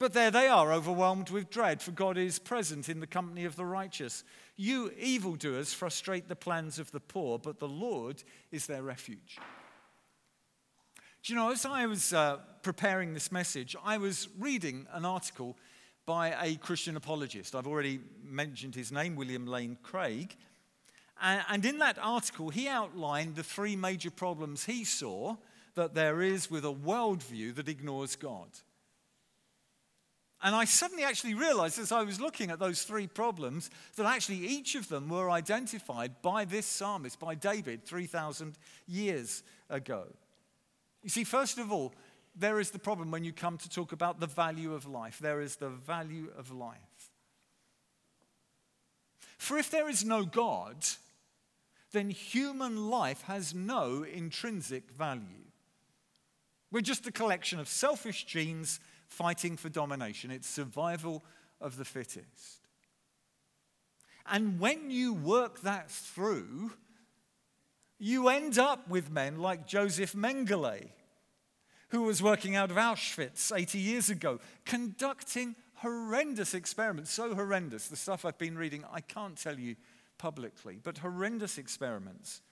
But 0.00 0.14
there 0.14 0.30
they 0.30 0.48
are, 0.48 0.72
overwhelmed 0.72 1.28
with 1.28 1.50
dread, 1.50 1.82
for 1.82 1.90
God 1.90 2.16
is 2.16 2.38
present 2.38 2.88
in 2.88 3.00
the 3.00 3.06
company 3.06 3.44
of 3.44 3.56
the 3.56 3.66
righteous. 3.66 4.24
You 4.56 4.90
evildoers 4.98 5.74
frustrate 5.74 6.26
the 6.26 6.34
plans 6.34 6.78
of 6.78 6.90
the 6.90 7.00
poor, 7.00 7.38
but 7.38 7.58
the 7.58 7.68
Lord 7.68 8.24
is 8.50 8.66
their 8.66 8.82
refuge. 8.82 9.38
Do 11.22 11.32
you 11.34 11.38
know, 11.38 11.50
as 11.50 11.66
I 11.66 11.84
was 11.84 12.14
uh, 12.14 12.38
preparing 12.62 13.12
this 13.12 13.30
message, 13.30 13.76
I 13.84 13.98
was 13.98 14.28
reading 14.38 14.86
an 14.94 15.04
article 15.04 15.58
by 16.06 16.34
a 16.42 16.56
Christian 16.56 16.96
apologist. 16.96 17.54
I've 17.54 17.66
already 17.66 18.00
mentioned 18.24 18.74
his 18.74 18.90
name, 18.90 19.16
William 19.16 19.46
Lane 19.46 19.76
Craig. 19.82 20.34
And 21.20 21.66
in 21.66 21.76
that 21.80 21.98
article, 22.00 22.48
he 22.48 22.68
outlined 22.68 23.36
the 23.36 23.42
three 23.42 23.76
major 23.76 24.10
problems 24.10 24.64
he 24.64 24.84
saw 24.84 25.36
that 25.74 25.92
there 25.92 26.22
is 26.22 26.50
with 26.50 26.64
a 26.64 26.72
worldview 26.72 27.54
that 27.56 27.68
ignores 27.68 28.16
God. 28.16 28.48
And 30.42 30.54
I 30.54 30.64
suddenly 30.64 31.04
actually 31.04 31.34
realized 31.34 31.78
as 31.78 31.92
I 31.92 32.02
was 32.02 32.20
looking 32.20 32.50
at 32.50 32.58
those 32.58 32.82
three 32.82 33.06
problems 33.06 33.70
that 33.96 34.06
actually 34.06 34.38
each 34.38 34.74
of 34.74 34.88
them 34.88 35.08
were 35.08 35.30
identified 35.30 36.22
by 36.22 36.46
this 36.46 36.64
psalmist, 36.64 37.20
by 37.20 37.34
David, 37.34 37.84
3,000 37.84 38.56
years 38.86 39.42
ago. 39.68 40.04
You 41.02 41.10
see, 41.10 41.24
first 41.24 41.58
of 41.58 41.70
all, 41.70 41.92
there 42.34 42.58
is 42.58 42.70
the 42.70 42.78
problem 42.78 43.10
when 43.10 43.24
you 43.24 43.32
come 43.32 43.58
to 43.58 43.68
talk 43.68 43.92
about 43.92 44.18
the 44.18 44.26
value 44.26 44.72
of 44.72 44.86
life. 44.86 45.18
There 45.18 45.40
is 45.40 45.56
the 45.56 45.68
value 45.68 46.28
of 46.38 46.50
life. 46.50 47.10
For 49.36 49.58
if 49.58 49.70
there 49.70 49.88
is 49.88 50.04
no 50.04 50.24
God, 50.24 50.76
then 51.92 52.10
human 52.10 52.88
life 52.88 53.22
has 53.22 53.54
no 53.54 54.04
intrinsic 54.04 54.90
value. 54.90 55.44
We're 56.70 56.82
just 56.82 57.06
a 57.06 57.12
collection 57.12 57.58
of 57.58 57.68
selfish 57.68 58.24
genes 58.24 58.80
fighting 59.10 59.56
for 59.56 59.68
domination. 59.68 60.30
It's 60.30 60.48
survival 60.48 61.24
of 61.60 61.76
the 61.76 61.84
fittest. 61.84 62.68
And 64.30 64.60
when 64.60 64.90
you 64.90 65.12
work 65.12 65.60
that 65.62 65.90
through, 65.90 66.72
you 67.98 68.28
end 68.28 68.58
up 68.58 68.88
with 68.88 69.10
men 69.10 69.38
like 69.38 69.66
Josef 69.66 70.12
Mengele, 70.14 70.90
who 71.88 72.02
was 72.02 72.22
working 72.22 72.54
out 72.54 72.70
of 72.70 72.76
Auschwitz 72.76 73.54
80 73.54 73.78
years 73.78 74.08
ago, 74.08 74.38
conducting 74.64 75.56
horrendous 75.74 76.54
experiments. 76.54 77.10
So 77.10 77.34
horrendous, 77.34 77.88
the 77.88 77.96
stuff 77.96 78.24
I've 78.24 78.38
been 78.38 78.56
reading, 78.56 78.84
I 78.92 79.00
can't 79.00 79.36
tell 79.36 79.58
you 79.58 79.74
publicly, 80.16 80.78
but 80.80 80.98
horrendous 80.98 81.58
experiments 81.58 82.42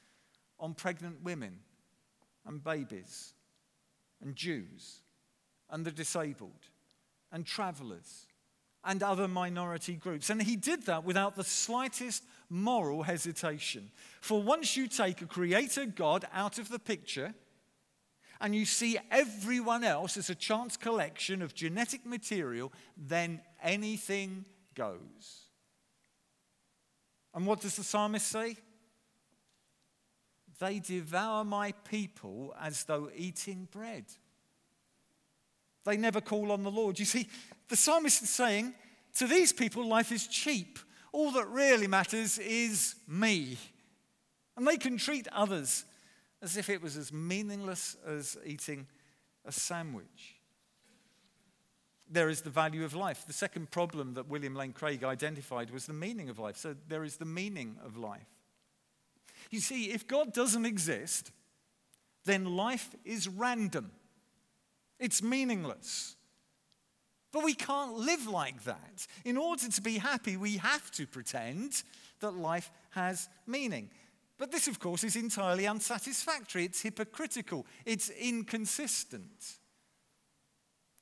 on 0.59 0.75
pregnant 0.75 1.23
women 1.23 1.61
and 2.45 2.63
babies 2.63 3.35
and 4.21 4.35
Jews 4.35 5.03
and 5.71 5.85
the 5.85 5.93
disabled 5.93 6.69
and 7.33 7.45
travelers 7.45 8.27
and 8.85 9.03
other 9.03 9.29
minority 9.29 9.95
groups. 9.95 10.31
And 10.31 10.43
he 10.43 10.57
did 10.57 10.87
that 10.87 11.05
without 11.05 11.37
the 11.37 11.45
slightest 11.45 12.25
moral 12.49 13.03
hesitation. 13.03 13.91
For 14.21 14.43
once 14.43 14.77
you 14.77 14.87
take 14.89 15.21
a 15.21 15.27
creator 15.27 15.85
God 15.85 16.25
out 16.33 16.59
of 16.59 16.69
the 16.69 16.79
picture, 16.79 17.35
and 18.41 18.55
you 18.55 18.65
see 18.65 18.99
everyone 19.11 19.83
else 19.83 20.17
as 20.17 20.31
a 20.31 20.35
chance 20.35 20.77
collection 20.77 21.43
of 21.43 21.55
genetic 21.55 22.07
material, 22.07 22.73
then 22.97 23.41
anything 23.63 24.45
goes. 24.75 25.49
And 27.35 27.47
what 27.47 27.61
does 27.61 27.77
the 27.77 27.85
psalmist 27.85 28.29
say? 28.29 28.57
They 30.61 30.79
devour 30.79 31.45
my 31.45 31.73
people 31.73 32.55
as 32.61 32.85
though 32.85 33.11
eating 33.15 33.69
bread. 33.71 34.05
They 35.89 35.97
never 35.97 36.21
call 36.21 36.53
on 36.53 36.65
the 36.65 36.71
Lord. 36.71 36.99
You 36.99 37.07
see, 37.07 37.29
the 37.69 37.77
psalmist 37.77 38.23
is 38.23 38.29
saying, 38.29 38.75
to 39.15 39.27
these 39.27 39.55
people, 39.55 39.87
life 39.87 40.13
is 40.13 40.27
cheap. 40.27 40.79
All 41.13 41.31
that 41.33 41.47
really 41.47 41.87
matters 41.87 42.39
is 42.39 42.95
me. 43.09 43.57
And 44.55 44.69
they 44.69 44.77
can 44.77 44.99
treat 44.99 45.27
others 45.33 45.87
as 46.43 46.59
if 46.59 46.69
it 46.69 46.83
was 46.83 46.99
as 46.99 47.11
meaningless 47.11 47.97
as 48.07 48.37
eating 48.45 48.87
a 49.47 49.51
sandwich. 49.51 50.37
There 52.11 52.29
is 52.29 52.43
the 52.43 52.51
value 52.51 52.85
of 52.85 52.95
life. 52.95 53.25
The 53.27 53.33
second 53.33 53.71
problem 53.71 54.13
that 54.15 54.29
William 54.29 54.55
Lane 54.55 54.73
Craig 54.73 55.05
identified 55.05 55.71
was 55.71 55.87
the 55.87 55.95
meaning 55.95 56.29
of 56.29 56.39
life. 56.39 56.59
So 56.59 56.77
there 56.89 57.03
is 57.03 57.17
the 57.17 57.25
meaning 57.25 57.77
of 57.83 57.97
life. 57.97 58.29
You 59.51 59.61
see, 59.61 59.91
if 59.91 60.07
God 60.07 60.35
doesn't 60.35 60.67
exist, 60.67 61.33
then 62.27 62.45
life 62.45 62.95
is 63.07 63.27
random, 63.27 63.91
it's 64.99 65.23
meaningless. 65.23 66.17
But 67.33 67.45
we 67.45 67.55
can't 67.55 67.95
live 67.95 68.27
like 68.27 68.65
that. 68.65 69.07
In 69.25 69.37
order 69.37 69.69
to 69.69 69.83
be 69.83 69.99
happy, 69.99 70.37
we 70.37 70.57
have 70.57 70.91
to 70.93 71.07
pretend 71.07 71.83
that 72.21 72.33
life 72.33 72.71
has 72.91 73.29
meaning. 73.47 73.91
But 74.39 74.51
this, 74.51 74.69
of 74.69 74.81
course, 74.81 75.05
is 75.05 75.17
entirely 75.17 75.67
unsatisfactory. 75.67 76.65
It's 76.65 76.81
hypocritical. 76.81 77.67
It's 77.85 78.09
inconsistent. 78.09 79.59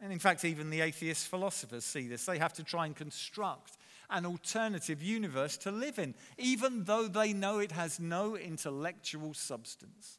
And 0.00 0.12
in 0.12 0.18
fact, 0.18 0.44
even 0.44 0.70
the 0.70 0.80
atheist 0.80 1.28
philosophers 1.28 1.84
see 1.84 2.08
this. 2.08 2.26
They 2.26 2.38
have 2.38 2.54
to 2.54 2.64
try 2.64 2.86
and 2.86 2.96
construct 2.96 3.76
an 4.10 4.26
alternative 4.26 5.02
universe 5.02 5.56
to 5.58 5.70
live 5.70 5.98
in, 5.98 6.14
even 6.38 6.84
though 6.84 7.08
they 7.08 7.32
know 7.32 7.58
it 7.58 7.72
has 7.72 7.98
no 7.98 8.36
intellectual 8.36 9.34
substance. 9.34 10.18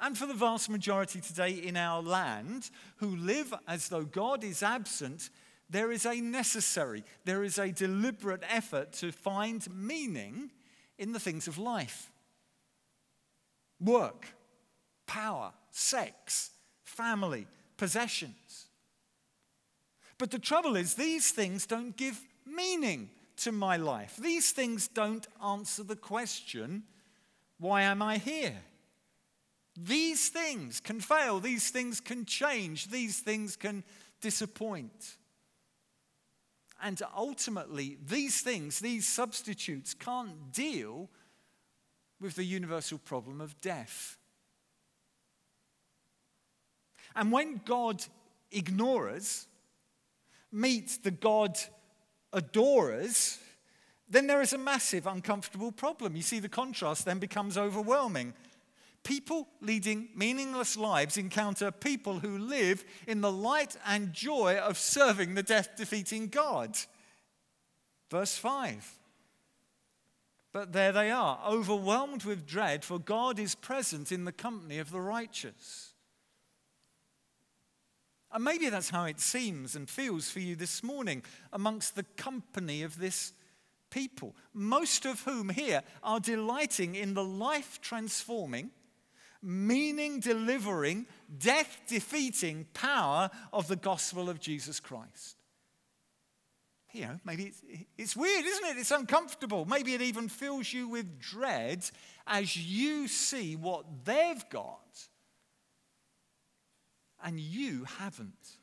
And 0.00 0.16
for 0.16 0.26
the 0.26 0.34
vast 0.34 0.70
majority 0.70 1.20
today 1.20 1.50
in 1.50 1.76
our 1.76 2.02
land 2.02 2.70
who 2.96 3.16
live 3.16 3.52
as 3.68 3.88
though 3.88 4.04
God 4.04 4.42
is 4.42 4.62
absent, 4.62 5.28
there 5.68 5.92
is 5.92 6.06
a 6.06 6.20
necessary, 6.20 7.04
there 7.24 7.44
is 7.44 7.58
a 7.58 7.70
deliberate 7.70 8.42
effort 8.48 8.92
to 8.94 9.12
find 9.12 9.66
meaning 9.72 10.50
in 10.98 11.12
the 11.12 11.20
things 11.20 11.46
of 11.46 11.58
life 11.58 12.10
work, 13.78 14.26
power, 15.06 15.52
sex, 15.70 16.50
family, 16.82 17.46
possessions. 17.76 18.66
But 20.18 20.30
the 20.30 20.38
trouble 20.38 20.76
is, 20.76 20.94
these 20.94 21.30
things 21.30 21.64
don't 21.64 21.96
give 21.96 22.20
meaning 22.44 23.08
to 23.38 23.52
my 23.52 23.78
life. 23.78 24.16
These 24.20 24.52
things 24.52 24.86
don't 24.86 25.26
answer 25.42 25.82
the 25.82 25.96
question 25.96 26.82
why 27.58 27.82
am 27.82 28.00
I 28.00 28.16
here? 28.16 28.56
These 29.76 30.28
things 30.28 30.80
can 30.80 31.00
fail, 31.00 31.40
these 31.40 31.70
things 31.70 32.00
can 32.00 32.24
change, 32.24 32.88
these 32.88 33.20
things 33.20 33.56
can 33.56 33.84
disappoint. 34.20 35.16
And 36.82 37.00
ultimately, 37.16 37.98
these 38.04 38.40
things, 38.40 38.80
these 38.80 39.06
substitutes, 39.06 39.94
can't 39.94 40.52
deal 40.52 41.08
with 42.20 42.36
the 42.36 42.44
universal 42.44 42.98
problem 42.98 43.40
of 43.40 43.60
death. 43.60 44.18
And 47.14 47.32
when 47.32 47.60
God 47.64 48.04
ignores, 48.50 49.46
meets 50.52 50.98
the 50.98 51.10
God 51.10 51.58
adorers, 52.32 53.38
then 54.08 54.26
there 54.26 54.42
is 54.42 54.52
a 54.52 54.58
massive 54.58 55.06
uncomfortable 55.06 55.72
problem. 55.72 56.16
You 56.16 56.22
see, 56.22 56.40
the 56.40 56.48
contrast 56.48 57.04
then 57.04 57.18
becomes 57.18 57.56
overwhelming. 57.56 58.34
People 59.02 59.48
leading 59.60 60.08
meaningless 60.14 60.76
lives 60.76 61.16
encounter 61.16 61.70
people 61.70 62.18
who 62.18 62.38
live 62.38 62.84
in 63.06 63.20
the 63.22 63.32
light 63.32 63.76
and 63.86 64.12
joy 64.12 64.56
of 64.56 64.76
serving 64.76 65.34
the 65.34 65.42
death 65.42 65.70
defeating 65.76 66.28
God. 66.28 66.76
Verse 68.10 68.36
5. 68.36 68.98
But 70.52 70.72
there 70.72 70.92
they 70.92 71.10
are, 71.10 71.38
overwhelmed 71.46 72.24
with 72.24 72.46
dread, 72.46 72.84
for 72.84 72.98
God 72.98 73.38
is 73.38 73.54
present 73.54 74.10
in 74.10 74.24
the 74.24 74.32
company 74.32 74.78
of 74.78 74.90
the 74.90 75.00
righteous. 75.00 75.92
And 78.32 78.44
maybe 78.44 78.68
that's 78.68 78.90
how 78.90 79.04
it 79.04 79.20
seems 79.20 79.74
and 79.74 79.88
feels 79.88 80.30
for 80.30 80.40
you 80.40 80.56
this 80.56 80.82
morning 80.82 81.22
amongst 81.52 81.94
the 81.94 82.04
company 82.16 82.82
of 82.82 82.98
this 82.98 83.32
people, 83.90 84.36
most 84.52 85.04
of 85.04 85.22
whom 85.22 85.48
here 85.48 85.82
are 86.02 86.20
delighting 86.20 86.94
in 86.94 87.14
the 87.14 87.24
life 87.24 87.80
transforming 87.80 88.70
meaning 89.42 90.20
delivering, 90.20 91.06
death 91.38 91.80
defeating 91.86 92.66
power 92.74 93.30
of 93.52 93.68
the 93.68 93.76
gospel 93.76 94.28
of 94.28 94.40
Jesus 94.40 94.80
Christ. 94.80 95.36
You 96.92 97.02
know, 97.02 97.20
maybe 97.24 97.44
it's, 97.44 97.62
it's 97.96 98.16
weird, 98.16 98.44
isn't 98.44 98.66
it? 98.66 98.78
It's 98.78 98.90
uncomfortable. 98.90 99.64
Maybe 99.64 99.94
it 99.94 100.02
even 100.02 100.28
fills 100.28 100.72
you 100.72 100.88
with 100.88 101.20
dread 101.20 101.88
as 102.26 102.56
you 102.56 103.06
see 103.06 103.54
what 103.54 104.04
they've 104.04 104.48
got 104.50 105.08
and 107.22 107.38
you 107.38 107.84
haven't. 107.84 108.56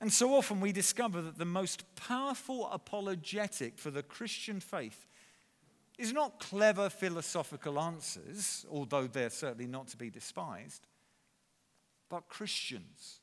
And 0.00 0.12
so 0.12 0.34
often 0.34 0.60
we 0.60 0.72
discover 0.72 1.22
that 1.22 1.38
the 1.38 1.44
most 1.44 1.84
powerful 1.96 2.68
apologetic 2.70 3.78
for 3.78 3.90
the 3.90 4.02
Christian 4.02 4.60
faith 4.60 5.06
is 5.98 6.12
not 6.12 6.40
clever 6.40 6.88
philosophical 6.88 7.78
answers, 7.78 8.66
although 8.70 9.06
they're 9.06 9.30
certainly 9.30 9.66
not 9.66 9.88
to 9.88 9.96
be 9.96 10.10
despised, 10.10 10.86
but 12.08 12.28
Christians 12.28 13.20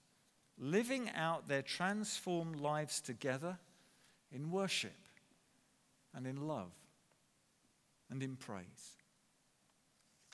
living 0.58 1.10
out 1.16 1.48
their 1.48 1.62
transformed 1.62 2.60
lives 2.60 3.02
together 3.02 3.58
in 4.32 4.52
worship 4.52 4.96
and 6.14 6.26
in 6.26 6.48
love 6.48 6.72
and 8.10 8.22
in 8.22 8.36
praise. 8.36 8.98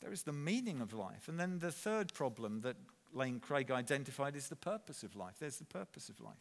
There 0.02 0.12
is 0.12 0.24
the 0.24 0.34
meaning 0.34 0.82
of 0.82 0.94
life. 0.94 1.28
And 1.28 1.40
then 1.40 1.60
the 1.60 1.72
third 1.72 2.14
problem 2.14 2.62
that 2.62 2.76
Lane 3.14 3.40
Craig 3.40 3.72
identified 3.72 4.36
is 4.36 4.48
the 4.48 4.56
purpose 4.56 5.04
of 5.04 5.16
life. 5.16 5.36
There's 5.40 5.58
the 5.58 5.66
purpose 5.66 6.10
of 6.10 6.20
life. 6.20 6.36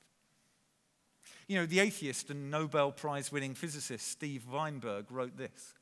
You 1.49 1.59
know, 1.59 1.67
the 1.67 1.81
atheist 1.81 2.31
and 2.31 2.51
Nobel 2.51 2.93
Prize 2.93 3.33
winning 3.33 3.55
physicist 3.55 4.09
Steve 4.09 4.45
Weinberg 4.51 5.11
wrote 5.11 5.37
this 5.37 5.75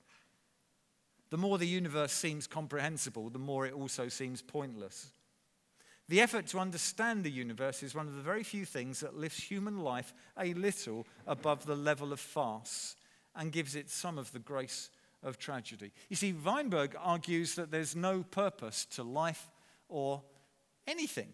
the 1.34 1.38
more 1.38 1.58
the 1.58 1.66
universe 1.66 2.12
seems 2.12 2.46
comprehensible, 2.46 3.28
the 3.28 3.40
more 3.40 3.66
it 3.66 3.74
also 3.74 4.06
seems 4.06 4.40
pointless. 4.40 5.08
The 6.08 6.20
effort 6.20 6.46
to 6.46 6.60
understand 6.60 7.24
the 7.24 7.28
universe 7.28 7.82
is 7.82 7.92
one 7.92 8.06
of 8.06 8.14
the 8.14 8.22
very 8.22 8.44
few 8.44 8.64
things 8.64 9.00
that 9.00 9.16
lifts 9.16 9.42
human 9.42 9.80
life 9.80 10.14
a 10.38 10.54
little 10.54 11.08
above 11.26 11.66
the 11.66 11.74
level 11.74 12.12
of 12.12 12.20
farce 12.20 12.94
and 13.34 13.50
gives 13.50 13.74
it 13.74 13.90
some 13.90 14.16
of 14.16 14.30
the 14.30 14.38
grace 14.38 14.90
of 15.24 15.36
tragedy. 15.36 15.90
You 16.08 16.14
see, 16.14 16.32
Weinberg 16.32 16.94
argues 16.96 17.56
that 17.56 17.72
there's 17.72 17.96
no 17.96 18.22
purpose 18.22 18.84
to 18.92 19.02
life 19.02 19.50
or 19.88 20.22
anything. 20.86 21.32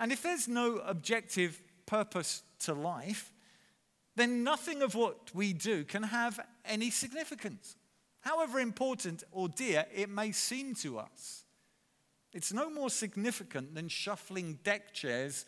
And 0.00 0.10
if 0.10 0.24
there's 0.24 0.48
no 0.48 0.78
objective 0.78 1.62
purpose 1.86 2.42
to 2.64 2.74
life, 2.74 3.32
then 4.16 4.42
nothing 4.42 4.82
of 4.82 4.96
what 4.96 5.32
we 5.32 5.52
do 5.52 5.84
can 5.84 6.02
have 6.02 6.40
any 6.64 6.90
significance 6.90 7.76
however 8.26 8.58
important 8.58 9.22
or 9.30 9.48
dear 9.48 9.86
it 9.94 10.10
may 10.10 10.32
seem 10.32 10.74
to 10.74 10.98
us. 10.98 11.44
It's 12.32 12.52
no 12.52 12.68
more 12.68 12.90
significant 12.90 13.74
than 13.74 13.88
shuffling 13.88 14.58
deck 14.64 14.92
chairs 14.92 15.46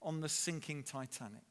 on 0.00 0.20
the 0.20 0.28
sinking 0.28 0.84
Titanic. 0.84 1.42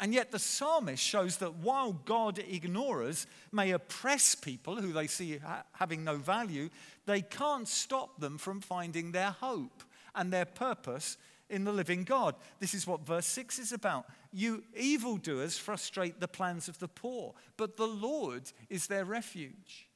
And 0.00 0.12
yet, 0.12 0.32
the 0.32 0.38
psalmist 0.38 1.02
shows 1.02 1.36
that 1.36 1.54
while 1.56 1.92
God 1.92 2.38
ignorers 2.38 3.26
may 3.52 3.72
oppress 3.72 4.34
people 4.34 4.76
who 4.76 4.92
they 4.92 5.06
see 5.06 5.38
ha- 5.38 5.64
having 5.72 6.02
no 6.02 6.16
value, 6.16 6.68
they 7.06 7.22
can't 7.22 7.68
stop 7.68 8.18
them 8.18 8.38
from 8.38 8.60
finding 8.60 9.12
their 9.12 9.30
hope 9.30 9.84
and 10.14 10.32
their 10.32 10.46
purpose 10.46 11.16
in 11.48 11.64
the 11.64 11.72
living 11.72 12.04
God. 12.04 12.34
This 12.58 12.74
is 12.74 12.86
what 12.86 13.06
verse 13.06 13.26
6 13.26 13.58
is 13.58 13.72
about. 13.72 14.06
You 14.36 14.64
evildoers 14.76 15.56
frustrate 15.56 16.18
the 16.18 16.26
plans 16.26 16.66
of 16.66 16.80
the 16.80 16.88
poor, 16.88 17.34
but 17.56 17.76
the 17.76 17.86
Lord 17.86 18.50
is 18.68 18.88
their 18.88 19.04
refuge. 19.04 19.86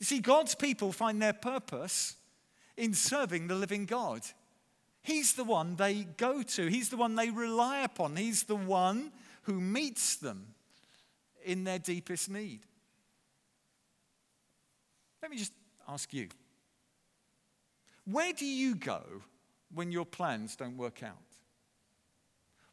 You 0.00 0.06
see, 0.06 0.18
God's 0.18 0.56
people 0.56 0.90
find 0.90 1.22
their 1.22 1.32
purpose 1.32 2.16
in 2.76 2.94
serving 2.94 3.46
the 3.46 3.54
living 3.54 3.86
God. 3.86 4.22
He's 5.02 5.34
the 5.34 5.44
one 5.44 5.76
they 5.76 6.02
go 6.16 6.42
to, 6.42 6.66
He's 6.66 6.88
the 6.88 6.96
one 6.96 7.14
they 7.14 7.30
rely 7.30 7.84
upon, 7.84 8.16
He's 8.16 8.42
the 8.42 8.56
one 8.56 9.12
who 9.42 9.60
meets 9.60 10.16
them 10.16 10.54
in 11.44 11.62
their 11.62 11.78
deepest 11.78 12.28
need. 12.28 12.66
Let 15.22 15.30
me 15.30 15.36
just 15.36 15.52
ask 15.88 16.12
you 16.12 16.26
where 18.10 18.32
do 18.32 18.46
you 18.46 18.74
go 18.74 19.04
when 19.72 19.92
your 19.92 20.06
plans 20.06 20.56
don't 20.56 20.76
work 20.76 21.04
out? 21.04 21.31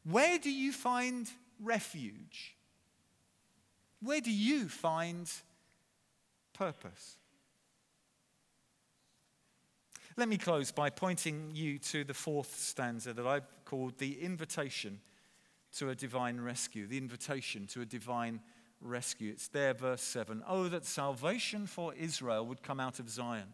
Where 0.09 0.39
do 0.39 0.51
you 0.51 0.71
find 0.71 1.29
refuge? 1.61 2.55
Where 4.01 4.21
do 4.21 4.31
you 4.31 4.67
find 4.69 5.29
purpose? 6.53 7.17
Let 10.17 10.27
me 10.27 10.37
close 10.37 10.71
by 10.71 10.89
pointing 10.89 11.51
you 11.53 11.77
to 11.79 12.03
the 12.03 12.13
fourth 12.13 12.57
stanza 12.57 13.13
that 13.13 13.27
I've 13.27 13.47
called 13.65 13.97
the 13.99 14.21
invitation 14.21 14.99
to 15.77 15.89
a 15.89 15.95
divine 15.95 16.41
rescue. 16.41 16.87
The 16.87 16.97
invitation 16.97 17.67
to 17.67 17.81
a 17.81 17.85
divine 17.85 18.41
rescue. 18.81 19.31
It's 19.31 19.47
there, 19.47 19.73
verse 19.73 20.01
7. 20.01 20.43
Oh, 20.47 20.67
that 20.69 20.85
salvation 20.85 21.67
for 21.67 21.93
Israel 21.93 22.45
would 22.47 22.63
come 22.63 22.79
out 22.79 22.99
of 22.99 23.09
Zion. 23.09 23.53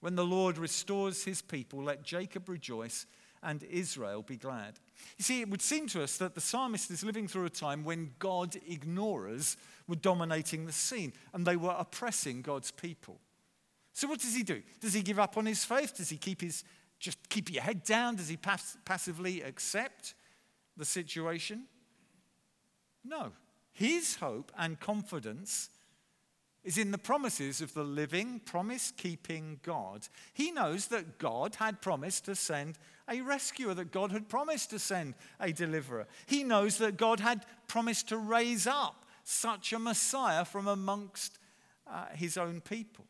When 0.00 0.16
the 0.16 0.26
Lord 0.26 0.58
restores 0.58 1.24
his 1.24 1.40
people, 1.40 1.82
let 1.82 2.02
Jacob 2.02 2.48
rejoice 2.48 3.06
and 3.44 3.62
Israel 3.64 4.22
be 4.22 4.36
glad. 4.36 4.80
You 5.18 5.24
see, 5.24 5.40
it 5.40 5.50
would 5.50 5.62
seem 5.62 5.86
to 5.88 6.02
us 6.02 6.16
that 6.16 6.34
the 6.34 6.40
psalmist 6.40 6.90
is 6.90 7.04
living 7.04 7.28
through 7.28 7.44
a 7.44 7.50
time 7.50 7.84
when 7.84 8.12
God 8.18 8.56
ignorers 8.66 9.56
were 9.86 9.96
dominating 9.96 10.66
the 10.66 10.72
scene 10.72 11.12
and 11.32 11.46
they 11.46 11.56
were 11.56 11.74
oppressing 11.78 12.42
God's 12.42 12.70
people. 12.70 13.20
So 13.92 14.08
what 14.08 14.20
does 14.20 14.34
he 14.34 14.42
do? 14.42 14.62
Does 14.80 14.94
he 14.94 15.02
give 15.02 15.20
up 15.20 15.36
on 15.36 15.46
his 15.46 15.64
faith? 15.64 15.96
Does 15.96 16.08
he 16.08 16.16
keep 16.16 16.40
his 16.40 16.64
just 16.98 17.28
keep 17.28 17.52
your 17.52 17.62
head 17.62 17.84
down? 17.84 18.16
Does 18.16 18.28
he 18.28 18.36
pass, 18.36 18.76
passively 18.84 19.42
accept 19.42 20.14
the 20.76 20.84
situation? 20.84 21.64
No. 23.04 23.32
His 23.72 24.16
hope 24.16 24.50
and 24.56 24.80
confidence 24.80 25.68
is 26.64 26.78
in 26.78 26.90
the 26.90 26.98
promises 26.98 27.60
of 27.60 27.74
the 27.74 27.84
living, 27.84 28.40
promise 28.40 28.90
keeping 28.96 29.60
God. 29.62 30.08
He 30.32 30.50
knows 30.50 30.86
that 30.88 31.18
God 31.18 31.56
had 31.56 31.82
promised 31.82 32.24
to 32.24 32.34
send 32.34 32.78
a 33.08 33.20
rescuer, 33.20 33.74
that 33.74 33.92
God 33.92 34.12
had 34.12 34.28
promised 34.28 34.70
to 34.70 34.78
send 34.78 35.14
a 35.40 35.52
deliverer. 35.52 36.06
He 36.26 36.44
knows 36.44 36.78
that 36.78 36.96
God 36.96 37.20
had 37.20 37.44
promised 37.68 38.08
to 38.08 38.16
raise 38.16 38.66
up 38.66 39.04
such 39.24 39.72
a 39.72 39.78
Messiah 39.78 40.44
from 40.44 40.68
amongst 40.68 41.38
uh, 41.86 42.06
his 42.14 42.36
own 42.36 42.60
people. 42.60 43.06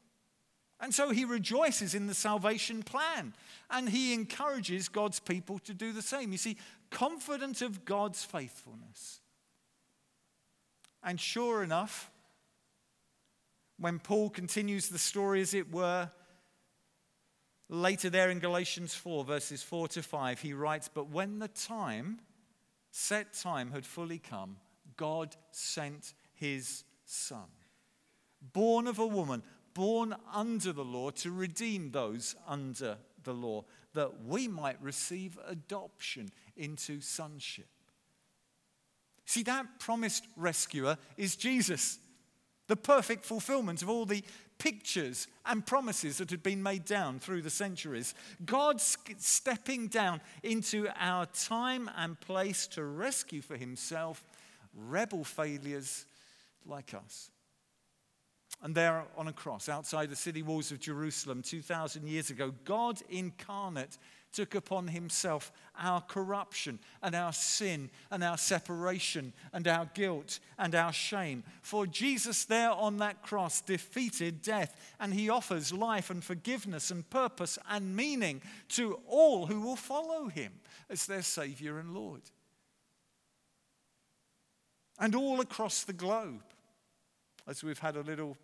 And 0.80 0.92
so 0.94 1.10
he 1.10 1.24
rejoices 1.24 1.94
in 1.94 2.06
the 2.06 2.14
salvation 2.14 2.82
plan 2.82 3.32
and 3.70 3.88
he 3.88 4.12
encourages 4.12 4.88
God's 4.88 5.20
people 5.20 5.58
to 5.60 5.72
do 5.72 5.92
the 5.92 6.02
same. 6.02 6.32
You 6.32 6.38
see, 6.38 6.56
confident 6.90 7.62
of 7.62 7.84
God's 7.84 8.24
faithfulness. 8.24 9.20
And 11.02 11.20
sure 11.20 11.62
enough, 11.62 12.10
when 13.78 13.98
Paul 13.98 14.30
continues 14.30 14.88
the 14.88 14.98
story, 14.98 15.40
as 15.40 15.54
it 15.54 15.72
were, 15.72 16.10
later 17.68 18.10
there 18.10 18.30
in 18.30 18.38
Galatians 18.38 18.94
4, 18.94 19.24
verses 19.24 19.62
4 19.62 19.88
to 19.88 20.02
5, 20.02 20.40
he 20.40 20.52
writes, 20.52 20.88
But 20.92 21.10
when 21.10 21.38
the 21.38 21.48
time, 21.48 22.20
set 22.90 23.32
time, 23.32 23.72
had 23.72 23.86
fully 23.86 24.18
come, 24.18 24.56
God 24.96 25.36
sent 25.50 26.14
his 26.34 26.84
son, 27.04 27.48
born 28.40 28.86
of 28.86 28.98
a 28.98 29.06
woman, 29.06 29.42
born 29.72 30.14
under 30.32 30.72
the 30.72 30.84
law, 30.84 31.10
to 31.10 31.30
redeem 31.30 31.90
those 31.90 32.36
under 32.46 32.98
the 33.22 33.34
law, 33.34 33.64
that 33.94 34.24
we 34.24 34.48
might 34.48 34.80
receive 34.82 35.38
adoption 35.46 36.28
into 36.56 37.00
sonship. 37.00 37.68
See, 39.26 39.42
that 39.44 39.80
promised 39.80 40.26
rescuer 40.36 40.98
is 41.16 41.36
Jesus 41.36 41.98
the 42.66 42.76
perfect 42.76 43.24
fulfillment 43.24 43.82
of 43.82 43.90
all 43.90 44.06
the 44.06 44.24
pictures 44.58 45.26
and 45.46 45.66
promises 45.66 46.18
that 46.18 46.30
had 46.30 46.42
been 46.42 46.62
made 46.62 46.84
down 46.84 47.18
through 47.18 47.42
the 47.42 47.50
centuries. 47.50 48.14
God 48.44 48.80
stepping 48.80 49.88
down 49.88 50.20
into 50.42 50.88
our 50.98 51.26
time 51.26 51.90
and 51.96 52.18
place 52.20 52.66
to 52.68 52.84
rescue 52.84 53.42
for 53.42 53.56
himself 53.56 54.24
rebel 54.74 55.24
failures 55.24 56.06
like 56.66 56.94
us. 56.94 57.30
And 58.62 58.74
there 58.74 59.04
on 59.16 59.28
a 59.28 59.32
cross 59.32 59.68
outside 59.68 60.10
the 60.10 60.16
city 60.16 60.42
walls 60.42 60.70
of 60.70 60.80
Jerusalem 60.80 61.42
2,000 61.42 62.06
years 62.06 62.30
ago, 62.30 62.52
God 62.64 63.00
incarnate 63.10 63.98
took 64.34 64.54
upon 64.54 64.88
himself 64.88 65.52
our 65.78 66.00
corruption 66.00 66.78
and 67.02 67.14
our 67.14 67.32
sin 67.32 67.88
and 68.10 68.22
our 68.22 68.36
separation 68.36 69.32
and 69.52 69.66
our 69.66 69.88
guilt 69.94 70.40
and 70.58 70.74
our 70.74 70.92
shame. 70.92 71.44
For 71.62 71.86
Jesus, 71.86 72.44
there 72.44 72.70
on 72.70 72.98
that 72.98 73.22
cross, 73.22 73.60
defeated 73.60 74.42
death 74.42 74.76
and 75.00 75.14
he 75.14 75.30
offers 75.30 75.72
life 75.72 76.10
and 76.10 76.22
forgiveness 76.22 76.90
and 76.90 77.08
purpose 77.08 77.58
and 77.70 77.96
meaning 77.96 78.42
to 78.70 79.00
all 79.06 79.46
who 79.46 79.60
will 79.60 79.76
follow 79.76 80.28
him 80.28 80.52
as 80.90 81.06
their 81.06 81.22
Savior 81.22 81.78
and 81.78 81.94
Lord. 81.94 82.22
And 84.98 85.14
all 85.14 85.40
across 85.40 85.84
the 85.84 85.92
globe, 85.92 86.42
as 87.46 87.62
we've 87.62 87.78
had 87.78 87.96
a 87.96 88.02
little 88.02 88.36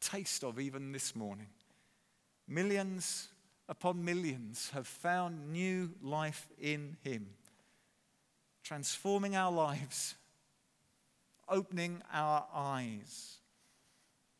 taste 0.00 0.44
of 0.44 0.58
even 0.58 0.92
this 0.92 1.14
morning, 1.14 1.48
millions 2.48 3.28
upon 3.70 4.04
millions 4.04 4.68
have 4.74 4.86
found 4.86 5.52
new 5.52 5.92
life 6.02 6.48
in 6.60 6.96
Him, 7.04 7.28
transforming 8.64 9.36
our 9.36 9.52
lives, 9.52 10.16
opening 11.48 12.02
our 12.12 12.44
eyes, 12.52 13.36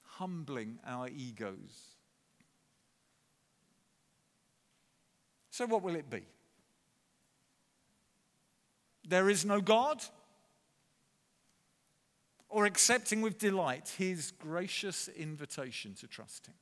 humbling 0.02 0.80
our 0.84 1.08
egos. 1.08 1.94
So, 5.50 5.64
what 5.66 5.82
will 5.82 5.94
it 5.94 6.10
be? 6.10 6.22
There 9.06 9.30
is 9.30 9.44
no 9.44 9.60
God? 9.60 10.02
Or 12.48 12.66
accepting 12.66 13.22
with 13.22 13.38
delight 13.38 13.94
His 13.96 14.32
gracious 14.32 15.06
invitation 15.06 15.94
to 16.00 16.08
trust 16.08 16.48
Him? 16.48 16.54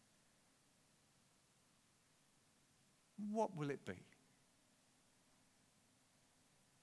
What 3.33 3.57
will 3.57 3.71
it 3.71 3.85
be? 3.85 3.95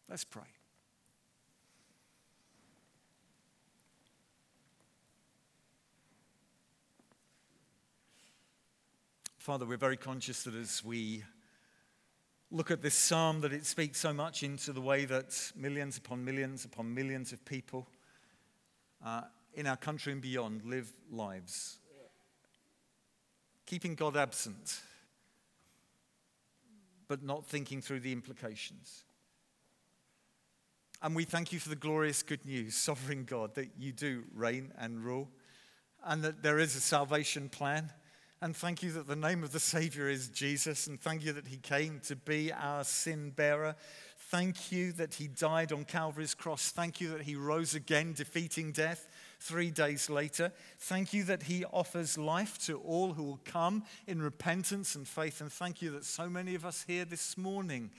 Let's 0.09 0.23
pray. 0.23 0.43
Father, 9.37 9.65
we're 9.65 9.77
very 9.77 9.97
conscious 9.97 10.43
that 10.43 10.55
as 10.55 10.83
we 10.83 11.23
look 12.51 12.71
at 12.71 12.81
this 12.81 12.95
psalm, 12.95 13.41
that 13.41 13.53
it 13.53 13.65
speaks 13.65 13.99
so 13.99 14.11
much 14.11 14.43
into 14.43 14.73
the 14.73 14.81
way 14.81 15.05
that 15.05 15.51
millions 15.55 15.97
upon 15.97 16.25
millions 16.25 16.65
upon 16.65 16.93
millions 16.93 17.31
of 17.31 17.45
people 17.45 17.87
uh, 19.05 19.21
in 19.53 19.67
our 19.67 19.77
country 19.77 20.11
and 20.13 20.21
beyond 20.21 20.63
live 20.65 20.91
lives, 21.11 21.77
keeping 23.65 23.93
God 23.93 24.17
absent 24.17 24.81
but 27.07 27.23
not 27.23 27.45
thinking 27.45 27.81
through 27.81 28.01
the 28.01 28.11
implications. 28.11 29.03
And 31.01 31.15
we 31.15 31.23
thank 31.23 31.51
you 31.51 31.59
for 31.59 31.69
the 31.69 31.75
glorious 31.75 32.23
good 32.23 32.45
news, 32.45 32.75
sovereign 32.81 33.25
God, 33.25 33.55
that 33.55 33.69
you 33.77 33.91
do 33.91 34.23
reign 34.33 34.73
and 34.77 35.03
rule, 35.03 35.29
and 36.03 36.23
that 36.23 36.43
there 36.43 36.59
is 36.59 36.75
a 36.75 36.81
salvation 36.81 37.49
plan. 37.49 37.91
And 38.41 38.55
thank 38.55 38.83
you 38.83 38.91
that 38.91 39.07
the 39.07 39.15
name 39.15 39.43
of 39.43 39.51
the 39.51 39.59
Savior 39.59 40.09
is 40.09 40.27
Jesus, 40.29 40.87
and 40.87 40.99
thank 40.99 41.23
you 41.23 41.33
that 41.33 41.47
He 41.47 41.57
came 41.57 41.99
to 42.01 42.15
be 42.15 42.51
our 42.51 42.83
sin 42.83 43.31
bearer. 43.31 43.75
Thank 44.29 44.71
you 44.71 44.91
that 44.93 45.15
He 45.15 45.27
died 45.27 45.71
on 45.71 45.85
Calvary's 45.85 46.35
cross. 46.35 46.69
Thank 46.69 46.99
you 46.99 47.09
that 47.09 47.21
He 47.21 47.35
rose 47.35 47.75
again, 47.75 48.13
defeating 48.13 48.71
death 48.71 49.07
three 49.39 49.71
days 49.71 50.09
later. 50.09 50.51
Thank 50.79 51.13
you 51.13 51.23
that 51.25 51.43
He 51.43 51.65
offers 51.65 52.17
life 52.17 52.57
to 52.65 52.79
all 52.79 53.13
who 53.13 53.23
will 53.23 53.41
come 53.45 53.83
in 54.07 54.21
repentance 54.21 54.95
and 54.95 55.07
faith. 55.07 55.41
And 55.41 55.51
thank 55.51 55.81
you 55.81 55.91
that 55.91 56.05
so 56.05 56.29
many 56.29 56.55
of 56.55 56.65
us 56.65 56.85
here 56.87 57.05
this 57.05 57.37
morning 57.37 57.91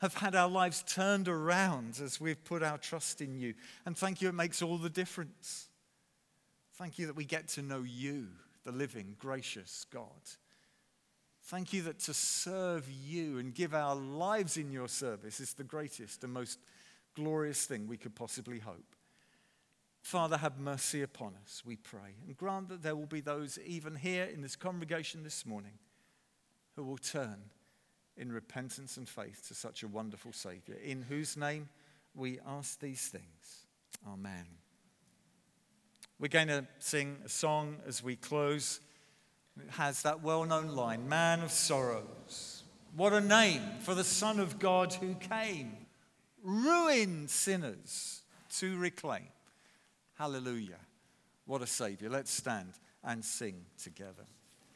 have 0.00 0.14
had 0.14 0.34
our 0.34 0.48
lives 0.48 0.84
turned 0.86 1.28
around 1.28 2.00
as 2.02 2.20
we've 2.20 2.44
put 2.44 2.62
our 2.62 2.78
trust 2.78 3.20
in 3.20 3.38
you. 3.38 3.54
And 3.86 3.96
thank 3.96 4.20
you, 4.20 4.28
it 4.28 4.34
makes 4.34 4.60
all 4.60 4.76
the 4.76 4.90
difference. 4.90 5.68
Thank 6.74 6.98
you 6.98 7.06
that 7.06 7.16
we 7.16 7.24
get 7.24 7.48
to 7.50 7.62
know 7.62 7.82
you, 7.82 8.28
the 8.64 8.72
living, 8.72 9.14
gracious 9.18 9.86
God. 9.90 10.10
Thank 11.44 11.72
you 11.72 11.82
that 11.82 12.00
to 12.00 12.14
serve 12.14 12.88
you 12.90 13.38
and 13.38 13.54
give 13.54 13.74
our 13.74 13.94
lives 13.94 14.56
in 14.56 14.72
your 14.72 14.88
service 14.88 15.40
is 15.40 15.52
the 15.52 15.64
greatest 15.64 16.24
and 16.24 16.32
most 16.32 16.58
glorious 17.14 17.64
thing 17.66 17.86
we 17.86 17.98
could 17.98 18.14
possibly 18.14 18.58
hope. 18.58 18.93
Father, 20.04 20.36
have 20.36 20.58
mercy 20.58 21.00
upon 21.00 21.32
us, 21.42 21.62
we 21.64 21.76
pray, 21.76 22.14
and 22.26 22.36
grant 22.36 22.68
that 22.68 22.82
there 22.82 22.94
will 22.94 23.06
be 23.06 23.22
those 23.22 23.58
even 23.64 23.94
here 23.94 24.24
in 24.24 24.42
this 24.42 24.54
congregation 24.54 25.22
this 25.22 25.46
morning 25.46 25.78
who 26.76 26.84
will 26.84 26.98
turn 26.98 27.38
in 28.18 28.30
repentance 28.30 28.98
and 28.98 29.08
faith 29.08 29.48
to 29.48 29.54
such 29.54 29.82
a 29.82 29.88
wonderful 29.88 30.30
Savior, 30.30 30.74
in 30.84 31.00
whose 31.00 31.38
name 31.38 31.70
we 32.14 32.38
ask 32.46 32.78
these 32.80 33.08
things. 33.08 33.64
Amen. 34.06 34.44
We're 36.20 36.28
going 36.28 36.48
to 36.48 36.66
sing 36.80 37.16
a 37.24 37.30
song 37.30 37.78
as 37.86 38.02
we 38.02 38.14
close. 38.14 38.80
It 39.58 39.70
has 39.70 40.02
that 40.02 40.22
well 40.22 40.44
known 40.44 40.68
line 40.76 41.08
Man 41.08 41.40
of 41.40 41.50
Sorrows. 41.50 42.62
What 42.94 43.14
a 43.14 43.22
name 43.22 43.62
for 43.80 43.94
the 43.94 44.04
Son 44.04 44.38
of 44.38 44.58
God 44.58 44.92
who 44.92 45.14
came, 45.14 45.78
ruined 46.42 47.30
sinners 47.30 48.20
to 48.58 48.76
reclaim. 48.76 49.28
Hallelujah. 50.24 50.80
What 51.44 51.60
a 51.60 51.66
Savior. 51.66 52.08
Let's 52.08 52.30
stand 52.30 52.72
and 53.02 53.22
sing 53.22 53.66
together. 53.76 54.24